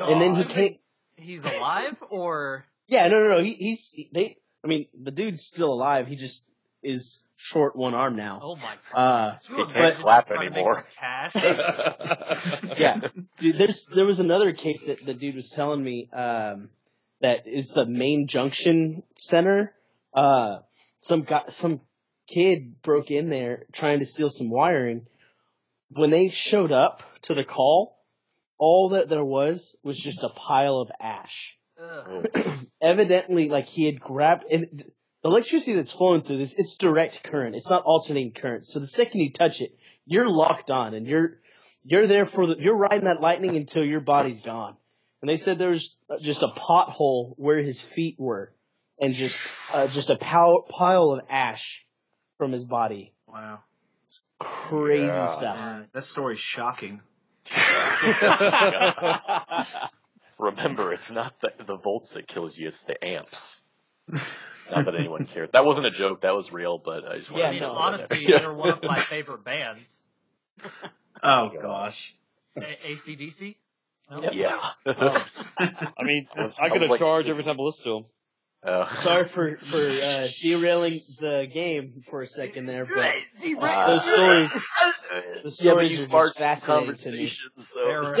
[0.00, 0.52] and then he God.
[0.52, 0.76] came.
[1.16, 3.38] He's alive or Yeah, no, no, no.
[3.42, 4.36] He, he's they.
[4.64, 6.08] I mean, the dude's still alive.
[6.08, 6.51] He just
[6.82, 8.40] is short one arm now.
[8.42, 8.98] oh my God.
[8.98, 10.84] Uh, you He can't imagine clap trying to make anymore.
[12.78, 13.00] yeah,
[13.40, 13.56] dude.
[13.56, 16.70] There's there was another case that the dude was telling me um,
[17.20, 19.74] that is the main junction center.
[20.14, 20.58] Uh,
[21.00, 21.80] some guy, some
[22.28, 25.06] kid broke in there trying to steal some wiring.
[25.90, 27.96] When they showed up to the call,
[28.58, 31.58] all that there was was just a pile of ash.
[32.80, 34.90] Evidently, like he had grabbed and th-
[35.22, 37.54] the electricity that's flowing through this, it's direct current.
[37.54, 38.66] It's not alternating current.
[38.66, 39.70] So the second you touch it,
[40.04, 41.38] you're locked on and you're
[41.84, 44.76] you're there for the you're riding that lightning until your body's gone.
[45.20, 48.52] And they said there was just a pothole where his feet were,
[49.00, 49.40] and just
[49.72, 51.86] uh, just a pow- pile of ash
[52.38, 53.14] from his body.
[53.28, 53.60] Wow.
[54.40, 55.26] Crazy Yeah.
[55.26, 55.56] stuff.
[55.58, 57.00] Yeah, that story's shocking.
[60.38, 63.60] remember, it's not the, the volts that kills you; it's the amps.
[64.72, 65.50] Not that anyone cares.
[65.52, 66.22] That wasn't a joke.
[66.22, 66.78] That was real.
[66.78, 67.72] But I just Yeah, wanted to no.
[67.72, 68.38] throw honestly, there.
[68.40, 70.02] they're one of my favorite bands.
[71.24, 72.16] Oh gosh.
[72.56, 73.54] A- ACDC?
[74.10, 74.22] No?
[74.22, 74.32] Yep.
[74.34, 74.58] yeah.
[74.86, 77.90] I mean, I was- I I get was like- charge every time I listen to
[77.90, 78.04] them.
[78.64, 84.04] Uh, Sorry for for uh, derailing the game for a second there, but Uh, those
[84.04, 87.26] stories, the yeah, but stories you are just fascinating to me.
[87.58, 88.14] So.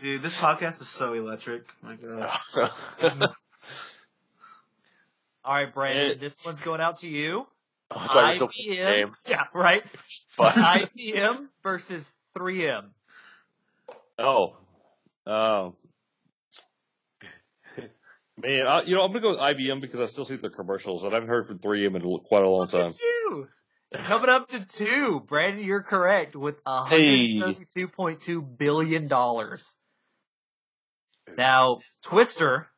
[0.00, 1.62] Dude, this podcast is so electric.
[1.82, 3.30] My God.
[5.50, 7.44] All right, Brandon, It- this one's going out to you.
[7.90, 9.82] I thought you still playing IBM, yeah, right.
[10.38, 12.84] IBM versus 3M.
[14.16, 14.56] Oh.
[15.26, 15.74] Um.
[18.40, 21.02] Man, I, you know, I'm gonna go with IBM because I still see their commercials,
[21.02, 22.92] and I haven't heard from 3M in quite a long Look time.
[23.02, 23.48] you.
[23.92, 25.20] Coming up to two.
[25.26, 27.40] Brandon, you're correct with Hey.
[27.40, 29.08] $132.2 billion.
[31.36, 32.68] Now, Twister,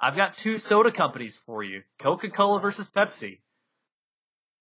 [0.00, 1.82] I've got two soda companies for you.
[2.00, 3.38] Coca-Cola versus Pepsi.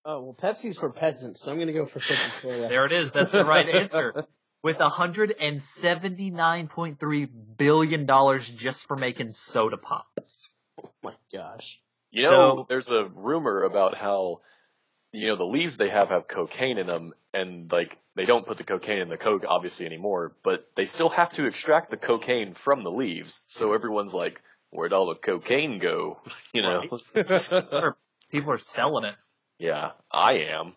[0.05, 2.69] Oh well, Pepsi's for peasants, so I'm gonna go for Coca Cola.
[2.69, 3.11] There it is.
[3.11, 4.25] That's the right answer.
[4.61, 8.07] With $179.3 billion
[8.57, 10.07] just for making soda pop.
[10.81, 11.81] Oh my gosh.
[12.09, 14.39] You know, So- there's a rumor about how,
[15.11, 18.57] you know, the leaves they have have cocaine in them, and like they don't put
[18.57, 22.53] the cocaine in the coke obviously anymore, but they still have to extract the cocaine
[22.53, 23.41] from the leaves.
[23.47, 26.19] So everyone's like, "Where'd all the cocaine go?"
[26.53, 26.83] You know?
[27.71, 27.97] Or
[28.31, 29.15] People are selling it.
[29.57, 30.73] yeah, I am.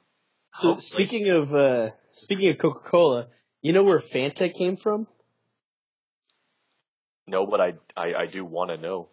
[0.54, 1.04] So Hopefully.
[1.04, 3.28] speaking of uh, speaking of Coca Cola,
[3.62, 5.06] you know where Fanta came from?
[7.26, 9.08] No, but I I, I do want to know.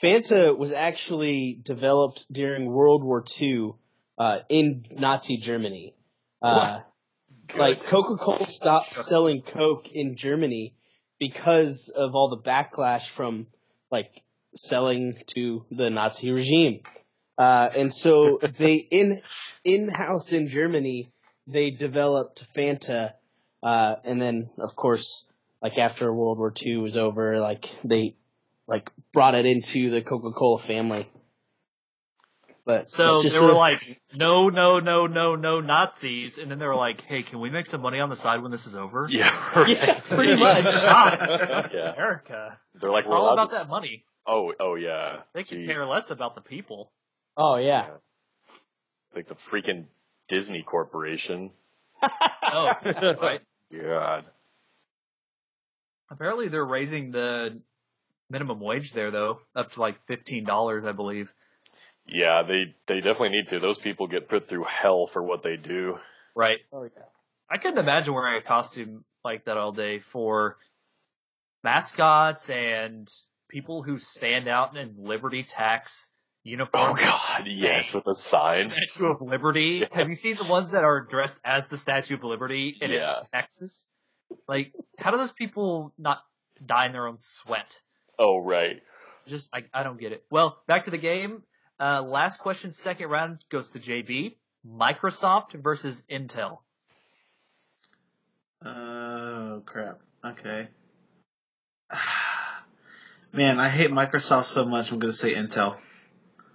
[0.00, 3.72] Fanta was actually developed during World War II
[4.16, 5.94] uh, in Nazi Germany.
[6.40, 6.80] Uh,
[7.56, 10.76] like Coca Cola stopped selling Coke in Germany
[11.18, 13.48] because of all the backlash from
[13.90, 14.10] like
[14.54, 16.80] selling to the Nazi regime.
[17.36, 19.20] Uh, and so they in
[19.64, 21.10] in house in Germany
[21.46, 23.14] they developed Fanta,
[23.62, 28.16] uh, and then of course, like after World War II was over, like they
[28.66, 31.06] like brought it into the Coca Cola family.
[32.68, 36.50] But So it's just they were a- like, no, no, no, no, no Nazis, and
[36.50, 38.66] then they were like, hey, can we make some money on the side when this
[38.66, 39.06] is over?
[39.08, 39.68] Yeah, right.
[39.70, 40.64] yeah, pretty much.
[40.64, 41.94] God, Yeah.
[41.94, 42.58] America.
[42.74, 44.04] They're like, It's all about to that money.
[44.26, 45.20] Oh, oh yeah.
[45.32, 45.66] They can Jeez.
[45.66, 46.92] care less about the people.
[47.38, 47.86] Oh yeah.
[49.16, 49.86] Like the freaking
[50.28, 51.50] Disney Corporation.
[52.50, 52.72] Oh,
[53.20, 53.40] right.
[53.72, 54.24] God.
[56.10, 57.60] Apparently they're raising the
[58.30, 61.32] minimum wage there though, up to like fifteen dollars, I believe.
[62.08, 63.60] Yeah, they they definitely need to.
[63.60, 65.98] Those people get put through hell for what they do.
[66.34, 66.58] Right.
[66.72, 67.02] Oh yeah.
[67.50, 70.56] I couldn't imagine wearing a costume like that all day for
[71.64, 73.12] mascots and
[73.48, 76.10] people who stand out in Liberty Tax
[76.44, 76.82] uniform.
[76.82, 76.94] Oh.
[76.94, 78.70] God, yes, with a sign.
[78.70, 79.84] Statue of Liberty.
[79.92, 83.20] Have you seen the ones that are dressed as the Statue of Liberty and Yeah.
[83.20, 83.86] it's Texas?
[84.46, 86.18] Like, how do those people not
[86.64, 87.80] die in their own sweat?
[88.18, 88.82] Oh right.
[89.26, 90.24] Just, I, I don't get it.
[90.30, 91.42] Well, back to the game.
[91.80, 94.34] Uh, last question, second round goes to JB.
[94.66, 96.58] Microsoft versus Intel.
[98.64, 100.00] Oh crap.
[100.24, 100.66] Okay.
[103.32, 104.90] Man, I hate Microsoft so much.
[104.90, 105.76] I'm gonna say Intel.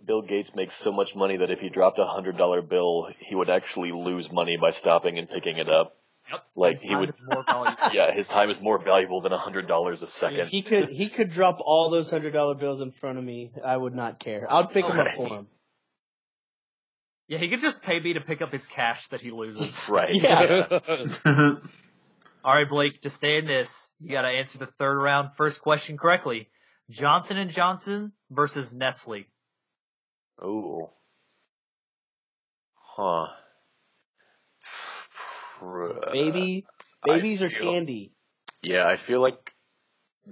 [0.07, 3.35] Bill Gates makes so much money that if he dropped a hundred dollar bill, he
[3.35, 5.97] would actually lose money by stopping and picking it up.
[6.31, 6.45] Yep.
[6.55, 7.77] Like, His he time would- is more valuable.
[7.93, 10.49] Yeah, his time is more valuable than a hundred dollars a second.
[10.49, 13.53] He could he could drop all those hundred dollar bills in front of me.
[13.65, 14.47] I would not care.
[14.51, 15.47] I'd pick them up for him.
[17.29, 19.81] Yeah, he could just pay me to pick up his cash that he loses.
[19.89, 20.15] Right.
[20.15, 20.79] Yeah.
[22.45, 25.63] All right, Blake, to stay in this, you got to answer the third round first
[25.63, 26.49] question correctly.
[26.91, 29.25] Johnson and Johnson versus Nestle.
[30.45, 30.89] Ooh.
[32.75, 33.27] Huh.
[36.13, 36.67] Baby,
[37.05, 38.15] I babies are feel- candy.
[38.63, 39.53] Yeah, I feel like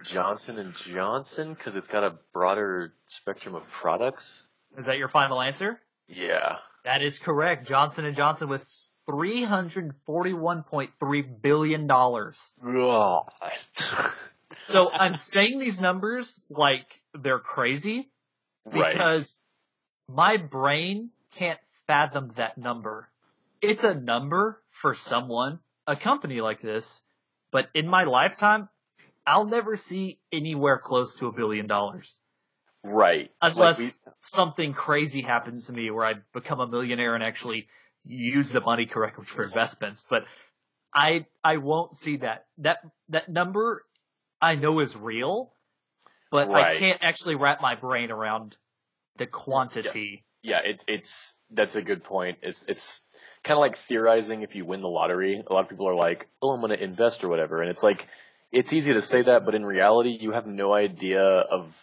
[0.05, 4.47] Johnson and Johnson because it's got a broader spectrum of products.
[4.79, 5.81] Is that your final answer?
[6.07, 6.57] Yeah.
[6.85, 7.67] That is correct.
[7.69, 8.65] Johnson and Johnson with
[9.07, 12.53] three hundred forty-one point three billion dollars.
[12.63, 13.25] God.
[14.73, 16.87] So I'm saying these numbers like
[17.19, 18.09] they're crazy
[18.65, 18.93] right.
[18.93, 19.41] because
[20.09, 23.09] my brain can't fathom that number.
[23.61, 27.03] It's a number for someone, a company like this,
[27.51, 28.69] but in my lifetime,
[29.27, 32.17] I'll never see anywhere close to a billion dollars.
[32.83, 33.31] Right.
[33.43, 37.69] Unless Like something crazy happens to me where I become a millionaire and actually
[38.07, 40.07] use the money correctly for investments.
[40.09, 40.23] But
[40.95, 42.47] I I won't see that.
[42.59, 42.79] That
[43.11, 43.85] that number
[44.41, 45.53] I know is real,
[46.31, 48.57] but I can't actually wrap my brain around
[49.17, 50.25] the quantity.
[50.43, 52.39] we, yeah, it, it's that's a good point.
[52.43, 53.03] It's it's
[53.45, 55.43] kind of like theorizing if you win the lottery.
[55.47, 57.83] A lot of people are like, "Oh, I'm going to invest or whatever," and it's
[57.83, 58.09] like
[58.53, 61.77] it's easy to say that, but in reality, you have no idea of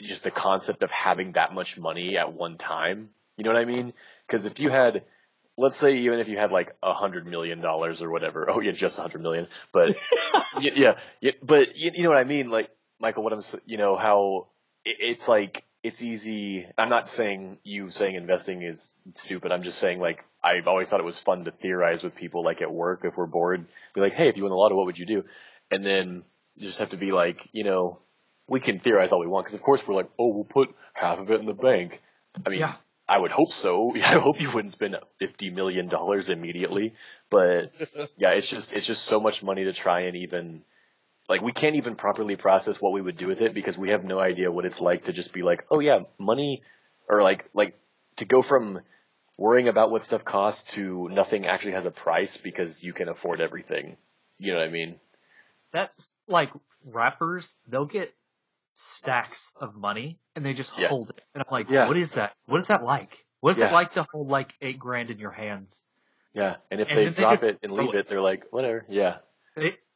[0.00, 3.10] just the concept of having that much money at one time.
[3.36, 3.92] You know what I mean?
[4.26, 5.02] Because if you had,
[5.56, 8.72] let's say, even if you had like a hundred million dollars or whatever, oh yeah,
[8.72, 9.94] just a hundred million, but
[10.56, 12.50] y- yeah, yeah, but you, you know what I mean?
[12.50, 14.48] Like Michael, what I'm, s- you know, how
[14.84, 16.66] it, it's like it's easy.
[16.76, 19.52] I'm not saying you saying investing is stupid.
[19.52, 22.62] I'm just saying like I've always thought it was fun to theorize with people like
[22.62, 24.98] at work if we're bored, be like, hey, if you win the lotto, what would
[24.98, 25.24] you do?
[25.70, 26.24] And then
[26.56, 27.98] you just have to be like, you know,
[28.46, 31.18] we can theorize all we want because of course we're like, oh, we'll put half
[31.18, 32.02] of it in the bank.
[32.44, 32.74] I mean, Yeah.
[33.10, 33.92] I would hope so.
[33.96, 36.94] I hope you wouldn't spend fifty million dollars immediately,
[37.28, 37.72] but
[38.16, 40.62] yeah, it's just it's just so much money to try and even
[41.28, 44.04] like we can't even properly process what we would do with it because we have
[44.04, 46.62] no idea what it's like to just be like, oh yeah, money,
[47.08, 47.76] or like like
[48.16, 48.80] to go from
[49.36, 53.40] worrying about what stuff costs to nothing actually has a price because you can afford
[53.40, 53.96] everything.
[54.38, 55.00] You know what I mean?
[55.72, 56.50] That's like
[56.84, 58.14] rappers, they'll get
[58.80, 60.88] stacks of money and they just Yeah.
[60.88, 61.22] hold it.
[61.34, 61.86] And I'm like, Yeah.
[61.88, 62.34] what is that?
[62.46, 63.26] What is that like?
[63.40, 65.82] What is it like to hold like eight grand in your hands?
[66.34, 67.98] Yeah, and if And they then they drop it and leave it.
[67.98, 68.84] it, they're like, whatever.
[68.88, 69.18] Yeah,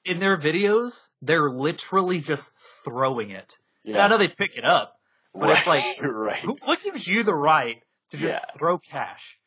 [0.05, 2.53] in their videos, they're literally just
[2.85, 3.57] throwing it.
[3.87, 4.99] And I know they pick it up,
[5.35, 6.39] but it's like, right.
[6.41, 8.45] who, what gives you the right to just Yeah.
[8.59, 9.39] throw cash?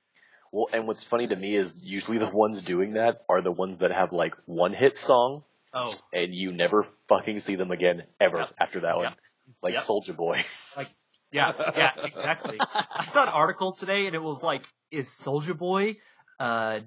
[0.51, 3.79] Well, and what's funny to me is usually the ones doing that are the ones
[3.79, 8.39] that have like one hit song, Oh, and you never fucking see them again ever
[8.39, 8.49] Yep.
[8.59, 9.13] after that one.
[9.61, 9.83] Like Yep.
[9.83, 10.43] Soulja Boy.
[10.77, 10.89] Like,
[11.31, 12.57] yeah, yeah, exactly.
[12.95, 15.97] I saw an article today and it was like, is Soulja Boy
[16.39, 16.79] uh,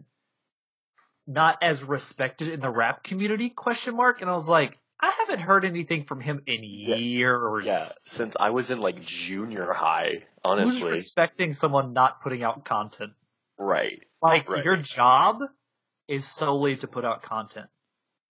[1.26, 3.50] not as respected in the rap community?
[3.50, 4.20] Question mark.
[4.20, 7.64] And I was like, I haven't heard anything from him in years.
[7.66, 10.90] Yeah, since I was in like junior high, Who's honestly.
[10.90, 13.12] respecting someone not putting out content?
[13.58, 14.02] Right.
[14.22, 14.64] Like Right.
[14.64, 15.38] your job
[16.06, 17.66] is solely to put out content.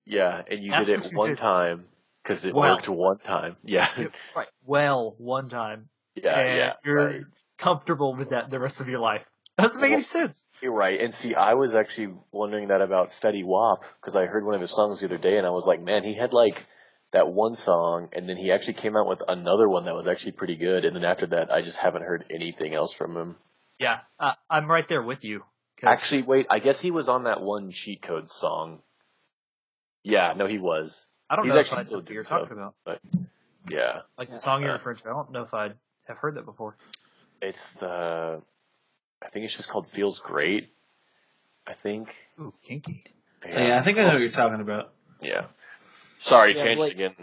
[0.06, 1.38] Yeah, and you That's did it one did.
[1.38, 1.86] time
[2.22, 2.74] because it Well.
[2.74, 3.56] worked one time.
[3.64, 3.88] Yeah.
[4.34, 4.48] right.
[4.64, 5.88] Well, one time.
[6.14, 6.72] yeah, and yeah.
[6.84, 7.20] You're Right.
[7.58, 9.24] comfortable with that the rest of your life.
[9.58, 10.46] Doesn't make any sense.
[10.62, 10.98] You're right.
[11.00, 14.60] And see, I was actually wondering that about Fetty Wap because I heard one of
[14.60, 16.64] his songs the other day and I was like, man, he had like
[17.12, 20.32] that one song and then he actually came out with another one that was actually
[20.32, 20.86] pretty good.
[20.86, 23.36] And then after that, I just haven't heard anything else from him.
[23.78, 25.42] Yeah, uh, I'm right there with you.
[25.82, 28.80] Actually, wait, I guess he was on that one cheat code song.
[30.02, 31.08] Yeah, no, he was.
[31.30, 32.74] I don't he's know if actually I know what you're doing talking stuff.
[32.84, 33.00] about.
[33.70, 34.00] Yeah.
[34.18, 35.08] Like the song you're Uh, referring to.
[35.08, 35.74] I don't know if I'd
[36.08, 36.76] have heard that before.
[37.40, 38.42] It's the,
[39.22, 40.68] I think it's just called Feels Great.
[41.66, 42.14] I think.
[42.40, 43.04] Ooh, kinky.
[43.48, 44.92] Yeah, I think I know what you're talking about.
[45.22, 45.44] Yeah.
[46.18, 47.14] Sorry, Yeah, tangent Blake- again.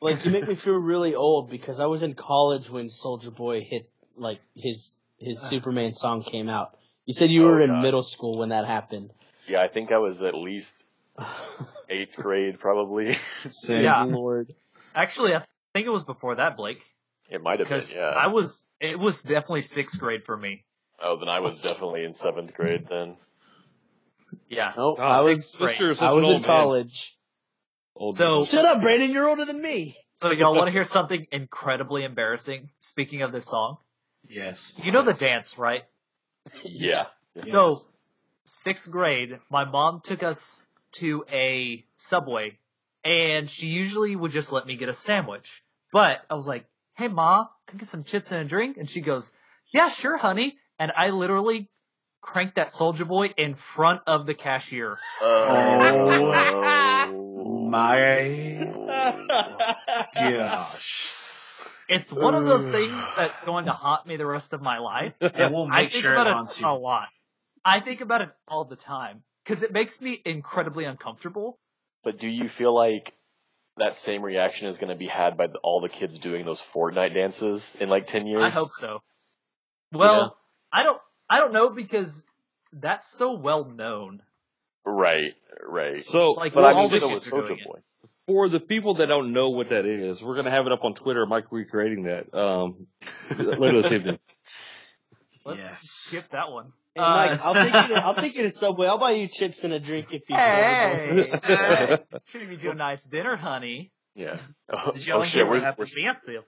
[0.00, 3.62] Like you make me feel really old because I was in college when Soulja Boy
[3.62, 6.76] hit like his his Superman song came out.
[7.06, 7.82] You said you Oh, were in God.
[7.82, 9.10] middle school when that happened.
[9.48, 10.84] Yeah, I think I was at least
[11.88, 13.14] eighth grade, probably.
[13.48, 14.02] Same Yeah.
[14.04, 14.52] Lord.
[14.94, 15.42] Actually, I
[15.74, 16.80] think it was before that, Blake.
[17.28, 18.02] It might have been, yeah.
[18.10, 20.64] I was, it was definitely sixth grade for me.
[21.02, 23.16] oh, then I was definitely in seventh grade then.
[24.48, 24.72] Yeah.
[24.76, 27.16] No, God, oh, I was Sister I was in college.
[27.96, 28.44] Old So- man.
[28.46, 29.10] Shut up, Brandon.
[29.10, 29.96] You're older than me.
[30.14, 32.70] So y'all want to hear something incredibly embarrassing?
[32.80, 33.78] Speaking of this song,
[34.28, 34.74] Yes.
[34.82, 35.82] you know the dance, right?
[36.64, 37.06] Yeah.
[37.42, 37.76] So,
[38.44, 40.62] sixth grade, my mom took us
[41.00, 42.58] to a Subway,
[43.04, 45.62] and she usually would just let me get a sandwich.
[45.92, 48.88] But I was like, "Hey, ma, can I get some chips and a drink?" And
[48.88, 49.32] she goes,
[49.72, 51.70] "Yeah, sure, honey." And I literally
[52.20, 54.98] cranked that Soulja Boy in front of the cashier.
[55.22, 57.12] Oh,
[57.70, 58.56] My
[60.14, 61.12] gosh.
[61.88, 65.14] It's one of those things that's going to haunt me the rest of my life.
[65.20, 67.08] And we'll I make think sure it about haunts it a lot.
[67.64, 71.58] I think about it all the time because it makes me incredibly uncomfortable.
[72.02, 73.12] But do you feel like
[73.76, 76.60] that same reaction is going to be had by the, all the kids doing those
[76.60, 78.42] Fortnite dances in like 10 years?
[78.42, 79.02] I hope so.
[79.92, 80.36] Well, know?
[80.72, 81.00] I don't.
[81.28, 82.24] I don't know because
[82.72, 84.22] that's so well known.
[84.84, 85.34] Right,
[85.66, 86.02] right.
[86.02, 87.66] So, Like, but well, I all mean, the so was Soldier doing it.
[87.66, 88.08] Boy.
[88.26, 90.94] for the people that don't know what that is, we're gonna have it up on
[90.94, 91.26] Twitter.
[91.26, 92.32] Mike recreating that.
[92.34, 92.86] Um,
[93.38, 94.18] later this evening.
[95.44, 95.80] Let's Yes.
[95.82, 96.72] skip that one.
[96.96, 97.94] Hey, Mike, Uh, I'll take you.
[97.94, 98.86] To, I'll take you to Subway.
[98.86, 100.36] I'll buy you chips and a drink if you.
[100.36, 103.92] Hey, hey, treating me to a nice dinner, honey.
[104.14, 104.38] Yeah.
[104.70, 105.90] Oh, Did y'all oh hear shit, what we're, happened?
[105.94, 106.38] we're, Fancy.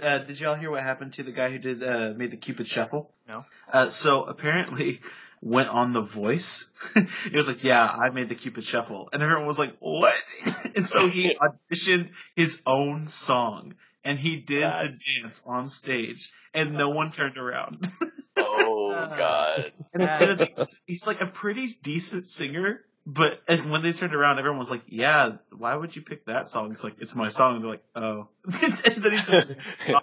[0.00, 2.66] Uh, did y'all hear what happened to the guy who did uh, made the Cupid
[2.66, 3.12] Shuffle?
[3.28, 3.44] No.
[3.70, 5.02] Uh, so apparently
[5.42, 6.72] went on The Voice.
[6.94, 10.14] he was like, "Yeah, I made the Cupid Shuffle," and everyone was like, "What?"
[10.74, 16.72] and so he auditioned his own song, and he did the dance on stage, and
[16.72, 17.90] no one turned around.
[18.36, 19.72] oh Uh, god.
[19.94, 22.80] and, and the thing is, he's like a pretty decent singer.
[23.06, 26.48] But and when they turned around, everyone was like, "Yeah, why would you pick that
[26.50, 27.56] song?" It's like it's my song.
[27.56, 29.46] And they're like, "Oh," and then he just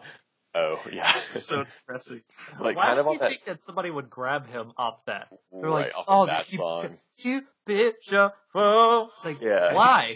[0.55, 1.13] oh yeah.
[1.31, 2.21] so depressing.
[2.59, 5.05] like Why kind would of on you that think that somebody would grab him off
[5.05, 5.27] that?
[5.51, 6.97] They're right like, off oh, of that the song.
[7.19, 9.11] Cupid Shuffle.
[9.15, 9.73] It's like, Yeah.
[9.73, 10.07] why?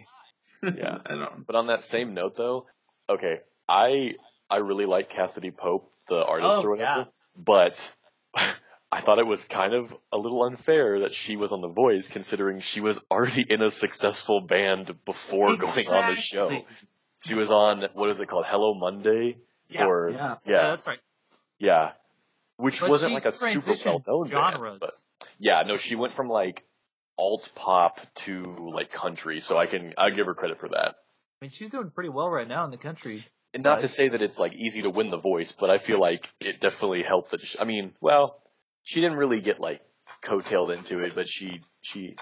[0.64, 0.98] Yeah.
[1.06, 1.46] I don't.
[1.46, 2.66] But on that same note though,
[3.10, 4.16] okay, I
[4.50, 7.00] I really like Cassadee Pope, the artist Oh, or whatever.
[7.00, 7.04] yeah.
[7.38, 7.92] But
[8.92, 12.08] I thought it was kind of a little unfair that she was on The Voice,
[12.10, 16.66] considering she was already in a successful band before going on the show.
[17.26, 19.38] She was on what is it called, Hello Monday,
[19.70, 19.86] Yeah.
[19.86, 20.18] or Yeah.
[20.18, 21.00] Yeah, yeah, that's right.
[21.60, 21.92] yeah,
[22.58, 24.54] which But wasn't like a super transitioned well known band.
[24.56, 24.80] genres.
[24.82, 24.92] But
[25.40, 26.66] yeah, no, she went from like
[27.18, 30.96] alt pop to like country, so I can I give her credit for that.
[31.42, 33.24] I mean, she's doing pretty well right now in the country.
[33.54, 36.00] And not to say that it's like easy to win the voice, but I feel
[36.00, 37.32] like it definitely helped.
[37.32, 38.42] That she, I mean, well,
[38.84, 39.82] she didn't really get like
[40.24, 42.16] coattailed into it, but she she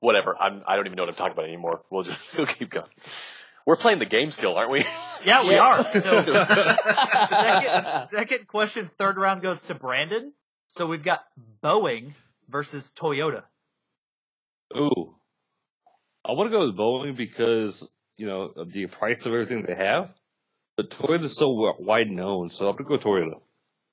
[0.00, 0.36] whatever.
[0.38, 1.82] I'm I don't even know what I'm talking about anymore.
[1.90, 2.88] We'll just we'll keep going.
[3.66, 4.84] We're playing the game still, aren't we?
[5.26, 5.84] Yeah, we are.
[6.00, 6.24] So,
[7.28, 10.32] second, second question, third round goes to Brandon.
[10.68, 11.20] So we've got
[11.62, 12.12] Boeing
[12.48, 13.42] versus Toyota.
[14.74, 15.14] Ooh,
[16.24, 17.86] I want to go with Boeing because
[18.16, 20.14] you know the price of everything they have.
[20.78, 23.40] But is so wi- wide known, so I'm gonna go Toyota.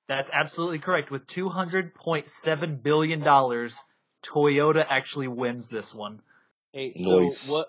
[0.07, 1.09] That's absolutely correct.
[1.09, 3.81] With two hundred point seven billion dollars,
[4.23, 6.21] Toyota actually wins this one.
[6.73, 7.49] Hey, so Nice.
[7.49, 7.65] what?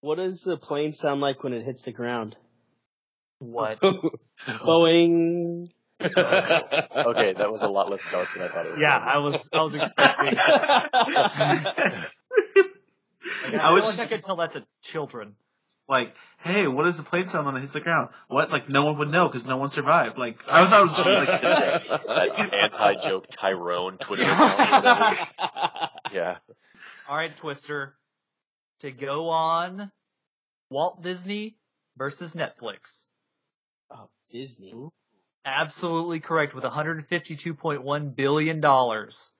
[0.00, 2.34] What does the plane sound like when it hits the ground?
[3.40, 3.78] What?
[4.48, 5.68] Boeing.
[6.00, 6.14] okay,
[7.34, 8.80] that was a lot less dark than I thought it was.
[8.80, 10.38] Yeah, I was I was expecting.
[10.38, 12.08] I,
[13.58, 15.34] I was feel like I could tell that to children.
[15.88, 18.10] Like, hey, what does the plane sound when it hits the ground?
[18.28, 18.50] What?
[18.50, 20.18] Like, no one would know because no one survived.
[20.18, 21.12] Like, I thought it was something
[22.08, 25.18] like that anti-joke Tyrone Twitter account.
[26.12, 26.36] Yeah.
[27.08, 27.94] All right, Twister.
[28.80, 29.90] To go on
[30.70, 31.56] Walt Disney
[31.96, 33.06] versus Netflix.
[33.90, 34.74] oh, Disney.
[35.44, 39.32] Absolutely correct with 152.1 billion dollars.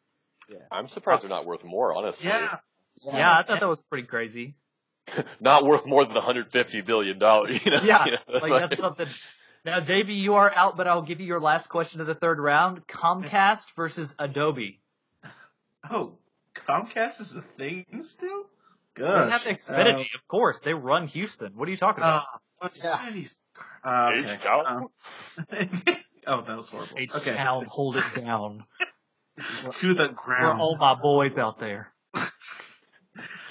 [0.48, 0.58] Yeah.
[0.70, 2.28] I'm surprised they're not worth more, honestly.
[2.28, 2.56] yeah.
[3.04, 4.54] Yeah, I thought that was pretty crazy.
[5.40, 7.64] Not worth more than 150 billion dollars.
[7.64, 7.80] You know?
[7.82, 9.08] Yeah, You know, like that's something.
[9.64, 12.38] Now, JB, you are out, but I'll give you your last question of the third
[12.38, 12.86] round.
[12.86, 14.80] Comcast versus Adobe.
[15.88, 16.18] Oh,
[16.52, 18.44] Comcast is a thing still.
[18.96, 19.30] They Good.
[19.30, 20.62] have Xfinity, of course.
[20.62, 21.52] They run Houston.
[21.54, 22.24] What are you talking Uh, about?
[22.58, 22.98] what's Yeah.
[23.84, 24.32] Uh, okay.
[24.32, 24.66] H-Town?
[24.66, 24.88] Um,
[26.26, 26.96] oh, that was horrible.
[26.98, 27.36] H okay.
[27.36, 28.64] Town, hold it down.
[29.70, 30.60] To the ground For ground.
[30.60, 31.92] all my boys out there.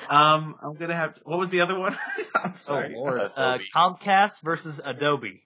[0.10, 1.16] Um, I'm gonna have.
[1.16, 1.96] To, what was the other one?
[2.36, 2.94] I'm sorry.
[2.96, 3.22] Lord.
[3.36, 5.44] Uh, Comcast versus Adobe.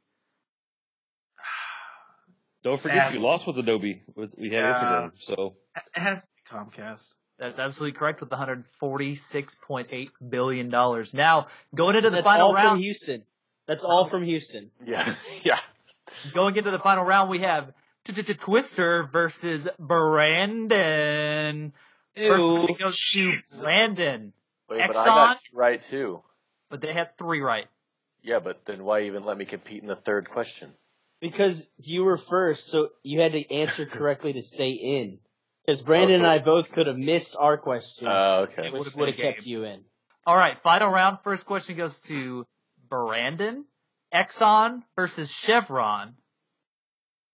[2.63, 3.13] Don't forget Yes.
[3.15, 4.03] you lost with Adobe.
[4.15, 4.73] We had Yeah.
[4.73, 7.13] Instagram, so It has Comcast.
[7.37, 11.13] That's absolutely correct with 146.8 billion dollars.
[11.13, 13.23] Now, going into the That's final all from round, Houston.
[13.65, 14.71] That's all from Houston.
[14.85, 15.13] Yeah.
[15.43, 15.59] Yeah.
[16.33, 17.71] going into the final round, we have
[18.03, 21.71] Twister versus Brandon.
[22.17, 22.75] First Ew.
[22.77, 24.33] goes to Brandon,
[24.69, 25.05] Wait, but I Exxon?
[25.05, 26.21] got two right too.
[26.69, 27.67] but they had three right.
[28.21, 30.73] Yeah, but then why even let me compete in the third question?
[31.21, 35.19] Because you were first, so you had to answer correctly to stay in.
[35.65, 38.69] Because Brandon and I both could have missed our question, Uh, okay.
[38.71, 39.79] which would have kept you in.
[40.25, 41.19] All right, final round.
[41.23, 42.45] First question goes to
[42.89, 43.65] Brandon.
[44.13, 46.15] Exxon versus Chevron.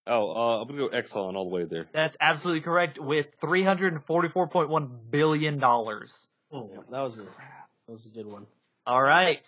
[0.06, 1.86] oh, uh, I'm gonna go Exxon all the way there.
[1.92, 5.58] That's absolutely correct with $344.1 billion.
[5.58, 6.28] dollars.
[6.52, 8.46] Oh, yeah, That was a that was a good one.
[8.86, 9.42] All right.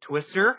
[0.00, 0.58] Twister,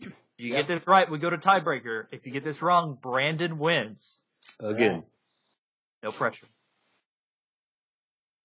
[0.00, 0.58] if you Yeah.
[0.58, 2.06] get this right, we go to tiebreaker.
[2.12, 4.22] If you get this wrong, Brandon wins.
[4.58, 5.04] Again,
[6.02, 6.46] No pressure.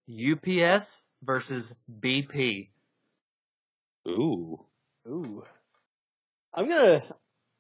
[0.10, 2.70] UPS versus BP.
[4.08, 4.64] ooh,
[5.08, 5.44] Ooh.
[6.54, 7.02] I'm gonna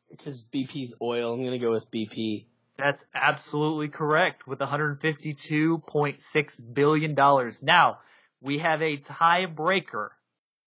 [0.10, 1.34] because BP's oil.
[1.34, 2.45] I'm gonna go with BP.
[2.78, 7.16] That's absolutely correct with $152.6 billion.
[7.64, 7.99] Now,
[8.46, 10.10] we have a tiebreaker.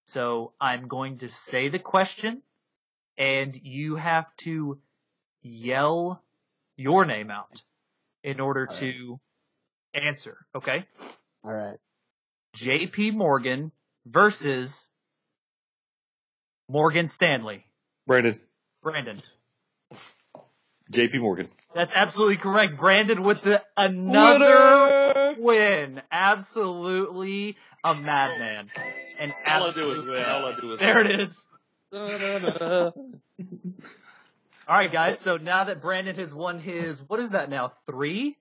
[0.07, 2.43] So I'm going to say the question
[3.17, 4.79] and you have to
[5.43, 6.23] yell
[6.77, 7.63] your name out
[8.25, 9.21] in order All to
[9.95, 10.39] answer.
[10.57, 10.85] Okay?
[11.45, 11.79] All right.
[12.57, 13.71] JP Morgan
[14.05, 14.91] versus
[16.69, 17.65] Morgan Stanley.
[18.07, 18.39] Brandon,
[18.83, 19.19] Brandon.
[20.91, 21.19] J.P.
[21.19, 21.49] Morgan.
[21.75, 22.79] That's absolutely correct.
[22.79, 26.03] Brandon with the another win.
[26.11, 28.67] Absolutely a madman.
[29.21, 30.25] And All I do is win.
[30.25, 31.11] All I do is there win.
[31.13, 31.45] it is.
[34.69, 35.19] All right, guys.
[35.19, 37.73] So now that Brandon has won his, what is that now?
[37.87, 38.37] Three?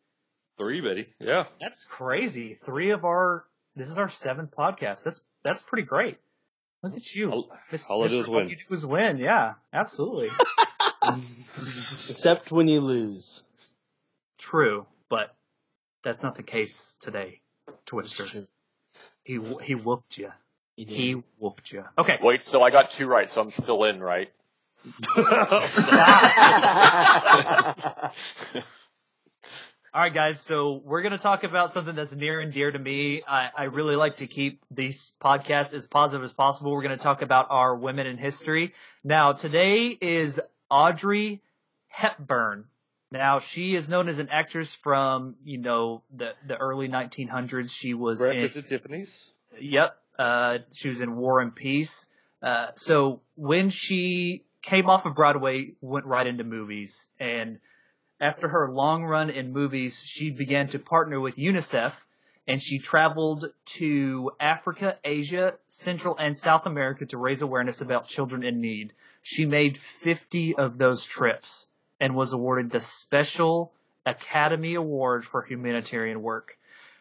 [0.57, 1.07] Three, Betty.
[1.19, 1.45] Yeah.
[1.61, 2.55] That's crazy.
[2.55, 3.45] Three of our,
[3.75, 5.03] this is our seventh podcast.
[5.03, 6.17] That's, that's pretty great.
[6.83, 7.31] Look at you.
[7.31, 8.23] All, Mis- all I do Mr.
[8.23, 8.43] is win.
[8.43, 9.17] All you do is win.
[9.17, 10.29] Yeah, absolutely.
[11.07, 13.43] Except when you lose.
[14.37, 15.33] True, but
[16.07, 17.41] that's not the case today,
[17.85, 18.23] Twister.
[18.23, 18.45] true.
[19.23, 20.29] He wh- he whooped you.
[20.77, 20.95] You did.
[20.95, 21.83] He whooped you.
[21.97, 22.17] Okay.
[22.21, 24.31] Wait, so I got two right, so I'm still in, right?
[25.17, 25.23] All
[30.03, 30.39] right, guys.
[30.39, 33.23] So we're going to talk about something that's near and dear to me.
[33.27, 36.71] I, I really like to keep these podcasts as positive as possible.
[36.71, 38.73] We're going to talk about our women in history.
[39.03, 40.39] Now, today is
[40.69, 41.41] Audrey
[41.87, 42.65] Hepburn.
[43.11, 47.71] Now, she is known as an actress from, you know, the, the early 1900s.
[47.71, 49.33] She was in, Breakfast at Tiffany's.
[49.59, 49.97] Yep.
[50.19, 52.09] Uh, she was in War and Peace.
[52.43, 57.07] Uh, so when she came off of Broadway, went right into movies.
[57.19, 57.59] And
[58.19, 61.93] after her long run in movies, she began to partner with UNICEF
[62.45, 68.43] and she traveled to Africa, Asia, Central, and South America to raise awareness about children
[68.43, 68.93] in need.
[69.21, 71.67] She made 50 of those trips
[71.99, 73.73] and was awarded the Special
[74.05, 76.57] Academy Award for humanitarian work.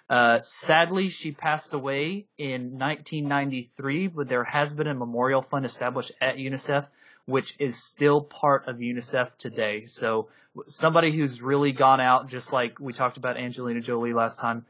[0.08, 6.12] Uh, sadly, she passed away in 1993, but there has been a memorial fund established
[6.20, 6.86] at UNICEF,
[7.26, 9.84] which is still part of UNICEF today.
[9.84, 10.28] So
[10.66, 14.64] somebody who's really gone out, just like we talked about Angelina Jolie last time,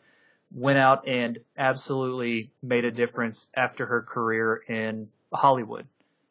[0.54, 5.86] went out and absolutely made a difference after her career in Hollywood.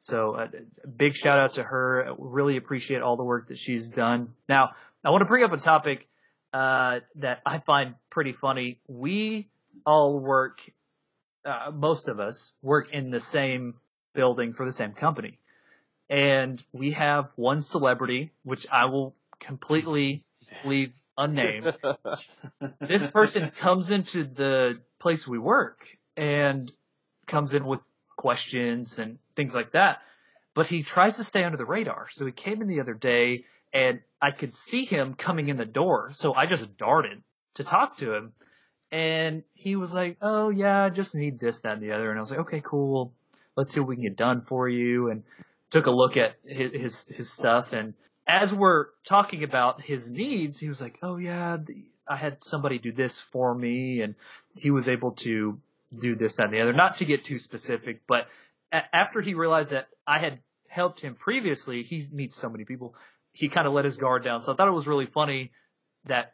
[0.06, 0.44] So a,
[0.84, 2.14] a big shout out to her.
[2.20, 4.36] Really appreciate all the work that she's done.
[4.48, 4.70] Now,
[5.04, 6.08] I want to bring up a topic
[6.54, 8.80] uh, that I find pretty funny.
[8.88, 9.50] We
[9.84, 10.60] all work,
[11.44, 13.74] uh, most of us work in the same
[14.14, 15.40] building for the same company,
[16.08, 20.22] and we have one celebrity, which I will completely
[20.64, 21.76] leave unnamed.
[22.80, 25.80] this person comes into the place we work
[26.16, 26.72] and
[27.26, 27.80] comes in with
[28.26, 30.00] questions and things like that.
[30.56, 32.08] But he tries to stay under the radar.
[32.10, 35.66] So he came in the other day and I could see him coming in the
[35.66, 36.10] door.
[36.12, 37.22] So I just darted
[37.56, 38.34] to talk to him.
[38.92, 42.10] And he was like, Oh yeah, I just need this, that, and the other.
[42.10, 43.14] And I was like, okay, cool.
[43.56, 45.12] Let's see what we can get done for you.
[45.12, 45.22] And
[45.70, 47.74] took a look at his, his, stuff.
[47.74, 47.94] And
[48.26, 51.58] as we're talking about his needs, he was like, Oh yeah,
[52.08, 54.02] I had somebody do this for me.
[54.02, 54.16] And
[54.56, 55.60] he was able to
[55.98, 56.74] do this, that, and the other.
[56.74, 58.28] Not to get too specific, but
[58.72, 62.96] a- after he realized that I had helped him previously, he meets so many people.
[63.32, 64.42] He kind of let his guard down.
[64.42, 65.52] So I thought it was really funny
[66.06, 66.34] that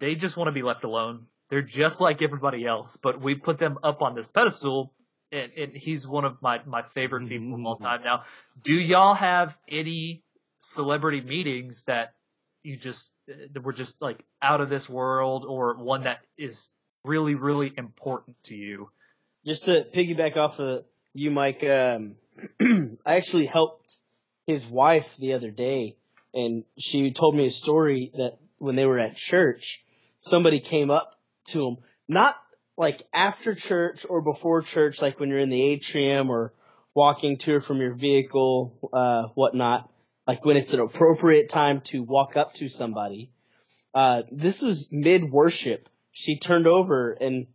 [0.00, 1.26] they just want to be left alone.
[1.50, 4.92] They're just like everybody else, but we put them up on this pedestal.
[5.30, 8.24] And, and he's one of my, my favorite people of all time now.
[8.62, 10.24] Do y'all have any
[10.58, 12.14] celebrity meetings that
[12.62, 16.70] you just, that were just like out of this world or one that is
[17.04, 18.90] really, really important to you?
[19.44, 20.84] Just to piggyback off of
[21.14, 22.16] you, Mike, um,
[22.60, 23.96] I actually helped
[24.46, 25.96] his wife the other day,
[26.34, 29.84] and she told me a story that when they were at church,
[30.18, 31.14] somebody came up
[31.46, 31.76] to him,
[32.08, 32.34] not
[32.76, 36.52] like after church or before church, like when you're in the atrium or
[36.94, 39.90] walking to or from your vehicle, uh, whatnot,
[40.26, 43.30] like when it's an appropriate time to walk up to somebody.
[43.94, 45.88] Uh, this was mid worship.
[46.18, 47.46] She turned over and,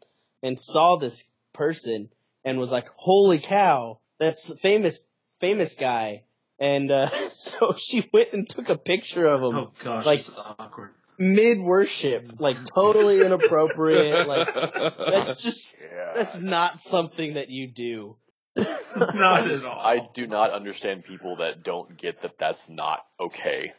[0.42, 2.08] and saw this person
[2.46, 5.06] and was like, holy cow, that's famous,
[5.42, 6.24] famous guy.
[6.60, 10.32] And, uh, so she went and took a picture of him Oh gosh, Like- this
[10.58, 10.92] awkward.
[11.20, 14.26] mid worship, like totally inappropriate.
[14.28, 16.14] Like, that's just, Yeah.
[16.16, 18.16] that's not something that you do.
[18.56, 19.78] Not at all.
[19.78, 23.74] I do not understand people that don't get that that's not okay.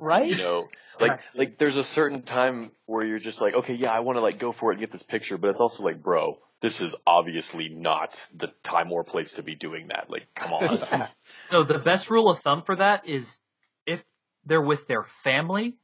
[0.00, 0.26] Right?
[0.26, 0.68] You know,
[1.00, 4.22] like like there's a certain time where you're just like, okay, yeah, I want to
[4.22, 6.94] like go for it and get this picture, but it's also like, bro, this is
[7.06, 10.08] obviously not the time or place to be doing that.
[10.08, 10.78] Like, come on.
[11.50, 13.38] So the best rule of thumb for that is
[13.86, 14.02] if
[14.44, 15.76] they're with their family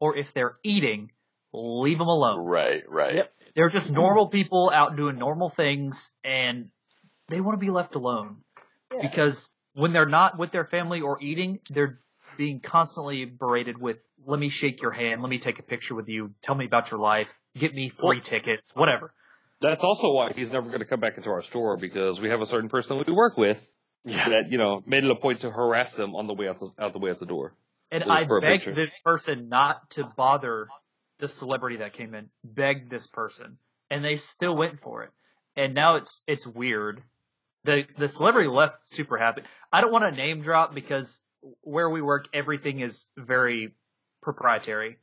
[0.00, 1.10] or if they're eating,
[1.52, 2.40] leave them alone.
[2.40, 3.14] right, right.
[3.14, 3.32] Yep.
[3.54, 6.68] They're just normal people out doing normal things and
[7.28, 8.38] they want to be left alone.
[8.92, 9.08] Yeah.
[9.08, 12.00] Because when they're not with their family or eating, they're
[12.36, 16.08] being constantly berated with, let me shake your hand, let me take a picture with
[16.08, 19.12] you, tell me about your life, get me free tickets, whatever.
[19.60, 22.40] That's also why he's never going to come back into our store because we have
[22.40, 23.64] a certain person that we work with
[24.04, 24.28] Yeah.
[24.28, 26.70] that you know made it a point to harass them on the way out the,
[26.78, 27.54] out the way out the door.
[27.90, 30.68] And I begged this person not to bother
[31.20, 32.28] the celebrity that came in.
[32.42, 33.56] Begged this person,
[33.90, 35.10] and they still went for it.
[35.56, 37.02] And now it's it's weird.
[37.64, 39.42] The the celebrity left super happy.
[39.72, 41.18] I don't want to name drop because
[41.62, 43.74] where we work, everything is very
[44.22, 44.98] proprietary.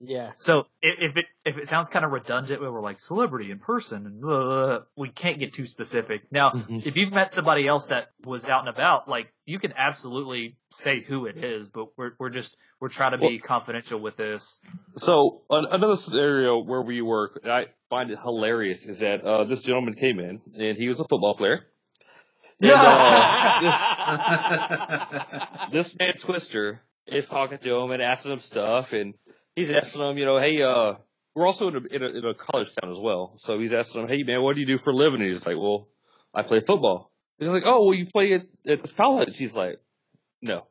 [0.00, 0.32] Yeah.
[0.34, 4.24] So if, it if it sounds kind of redundant, we're like celebrity in person, and
[4.24, 6.22] uh, we can't get too specific.
[6.30, 6.84] Now, Mhm.
[6.84, 11.00] if you've met somebody else that was out and about, like you can absolutely say
[11.00, 14.60] who it is, but we're we're just we're trying to be confidential with this.
[14.96, 19.44] So an- another scenario where we work, and I find it hilarious, is that uh,
[19.44, 21.64] this gentleman came in and he was a football player.
[22.62, 23.58] And, uh,
[25.70, 29.14] this this man Twister is talking to him and asking him stuff, and
[29.54, 30.94] he's asking him, you know, hey, uh,
[31.34, 34.02] we're also in a, in a in a college town as well, so he's asking
[34.02, 35.20] him, hey man, what do you do for a living?
[35.20, 35.88] And he's like, well,
[36.32, 37.10] I play football.
[37.38, 39.36] He's like, oh, well, you play at, at this college?
[39.36, 39.80] He's like,
[40.40, 40.66] no.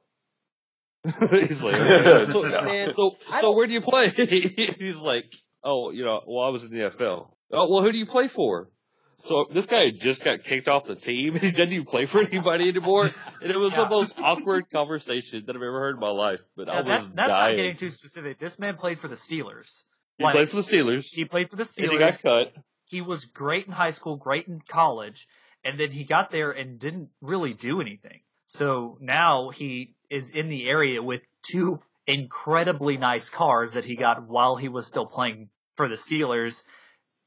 [1.31, 4.09] he's like, "Okay, so, Man, so, so where do you play?
[4.09, 5.25] he's like,
[5.63, 7.27] oh, you know, well, I was in the NFL.
[7.51, 8.69] Oh, well, who do you play for?
[9.17, 11.33] So this guy just got kicked off the team.
[11.39, 13.05] He didn't even play for anybody anymore,
[13.41, 13.83] and it was Yeah.
[13.83, 16.41] the most awkward conversation that I've ever heard in my life.
[16.55, 18.39] But I was that's that's not getting too specific.
[18.39, 19.83] This man played for the Steelers.
[20.17, 22.53] he like- played for the Steelers, He played for the and he got cut.
[22.89, 25.27] He was great in high school, great in college,
[25.63, 28.21] and then he got there and didn't really do anything.
[28.45, 34.27] So now he is in the area with two incredibly nice cars that he got
[34.27, 36.61] while he was still playing for the Steelers.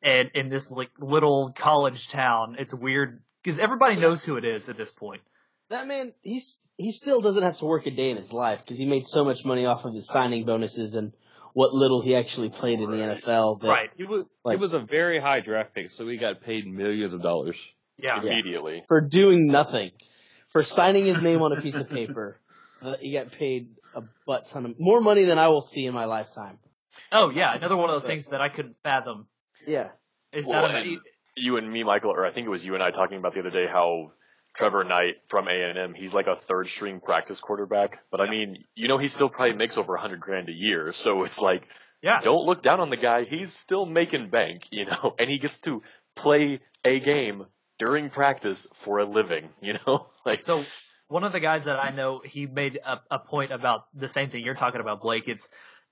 [0.03, 4.69] And in this like little college town, it's weird because everybody knows who it is
[4.69, 5.23] at this point.
[5.71, 8.79] that man, he's he still doesn't have to work a day in his life because
[8.79, 11.13] he made so much money off of his signing bonuses and
[11.55, 13.61] what little he actually played in the NFL.
[13.61, 13.91] That, Right.
[13.97, 17.15] He was Like- he was a very high draft pick, so he got paid millions
[17.15, 17.57] of dollars.
[17.99, 18.21] Yeah.
[18.23, 18.33] Yeah.
[18.33, 18.85] Immediately.
[18.89, 19.91] For doing nothing,
[20.49, 22.39] for signing his name on a piece of paper
[22.83, 25.87] that uh, he got paid a butt ton of more money than I will see
[25.87, 26.59] in my lifetime.
[27.11, 29.27] Oh yeah, another one of those things that I couldn't fathom.
[29.67, 29.91] Yeah.
[30.33, 30.99] Is Well, that a, and
[31.37, 33.41] you and me, Michael, or I think it was you and I talking about the
[33.41, 34.13] other day how
[34.57, 38.01] Trevor Knight from A&M, he's like a third string practice quarterback.
[38.11, 40.93] But I mean, you know, he still probably makes over a hundred grand a year.
[40.93, 41.63] So it's like,
[42.03, 42.21] yeah?
[42.25, 43.25] don't look down on the guy.
[43.25, 45.83] He's still making bank, you know, and he gets to
[46.15, 47.45] play a game
[47.79, 50.65] during practice for a living, you know, like, So
[51.09, 54.31] one of the guys that I know, he made a, a point about the same
[54.31, 55.25] thing you're talking about, Blake.
[55.27, 55.49] It's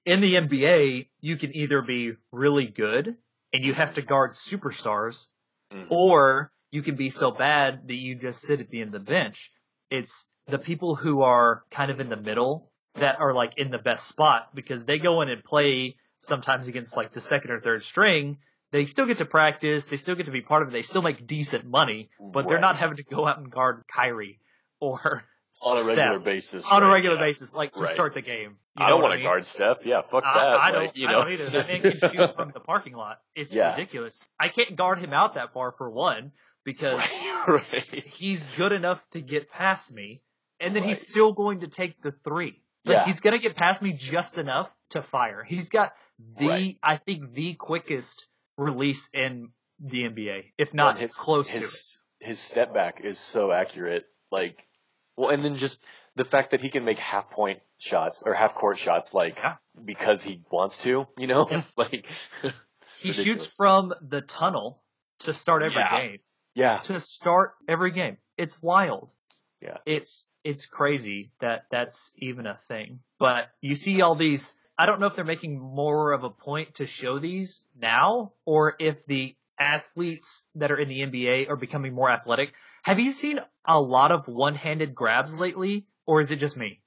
[0.06, 3.16] in the NBA, you can either be really good
[3.54, 5.28] and you have to guard superstars,
[5.72, 5.86] Mhm.
[5.90, 9.10] or you can be so bad that you just sit at the end of the
[9.10, 9.52] bench.
[9.90, 13.78] It's the people who are kind of in the middle that are like in the
[13.78, 17.84] best spot because they go in and play sometimes against like the second or third
[17.84, 18.38] string.
[18.72, 19.86] They still get to practice.
[19.86, 20.72] They still get to be part of it.
[20.72, 24.40] They still make decent money, but they're not having to go out and guard Kyrie
[24.80, 25.24] or
[25.62, 26.64] on a regular basis.
[26.70, 27.22] on a regular yeah.
[27.22, 27.92] basis, like to Right.
[27.94, 28.56] start the game.
[28.78, 29.26] You I don't want I to mean?
[29.28, 29.86] guard Steph.
[29.86, 30.28] Yeah, fuck that.
[30.36, 30.82] I, I don't.
[30.86, 31.22] like, you I know.
[31.22, 31.44] don't either.
[31.50, 33.20] That man can shoot from the parking lot.
[33.36, 33.70] It's Yeah.
[33.72, 34.20] ridiculous.
[34.40, 36.32] I can't guard him out that far for one
[36.64, 37.46] because right,
[37.82, 38.04] right.
[38.06, 40.22] he's good enough to get past me,
[40.60, 40.88] and then Right.
[40.90, 42.60] he's still going to take the three.
[42.84, 43.04] Like Yeah.
[43.04, 45.44] he's going to get past me just enough to fire.
[45.44, 45.92] He's got
[46.38, 46.78] the, Right.
[46.82, 48.26] I think, the quickest
[48.56, 49.50] release in
[49.80, 51.60] the NBA, if not his, close to it.
[51.60, 54.06] his, His step back is so accurate.
[54.30, 54.64] Like,
[55.16, 55.82] well, and then just
[56.16, 59.56] the fact that he can make half point shots or half court shots, like Yeah.
[59.84, 62.06] because he wants to, you know, like
[63.00, 64.80] He shoots from the tunnel
[65.20, 66.00] to start every Yeah.
[66.00, 66.18] game.
[66.54, 68.16] yeah, to start every game.
[68.38, 69.12] It's wild.
[69.60, 69.78] Yeah.
[69.86, 73.00] It's it's crazy that that's even a thing.
[73.18, 76.74] But you see all these I don't know if they're making more of a point
[76.74, 81.94] to show these now or if the athletes that are in the NBA are becoming
[81.94, 82.52] more athletic.
[82.84, 86.82] Have you seen a lot of one-handed grabs lately or is it just me?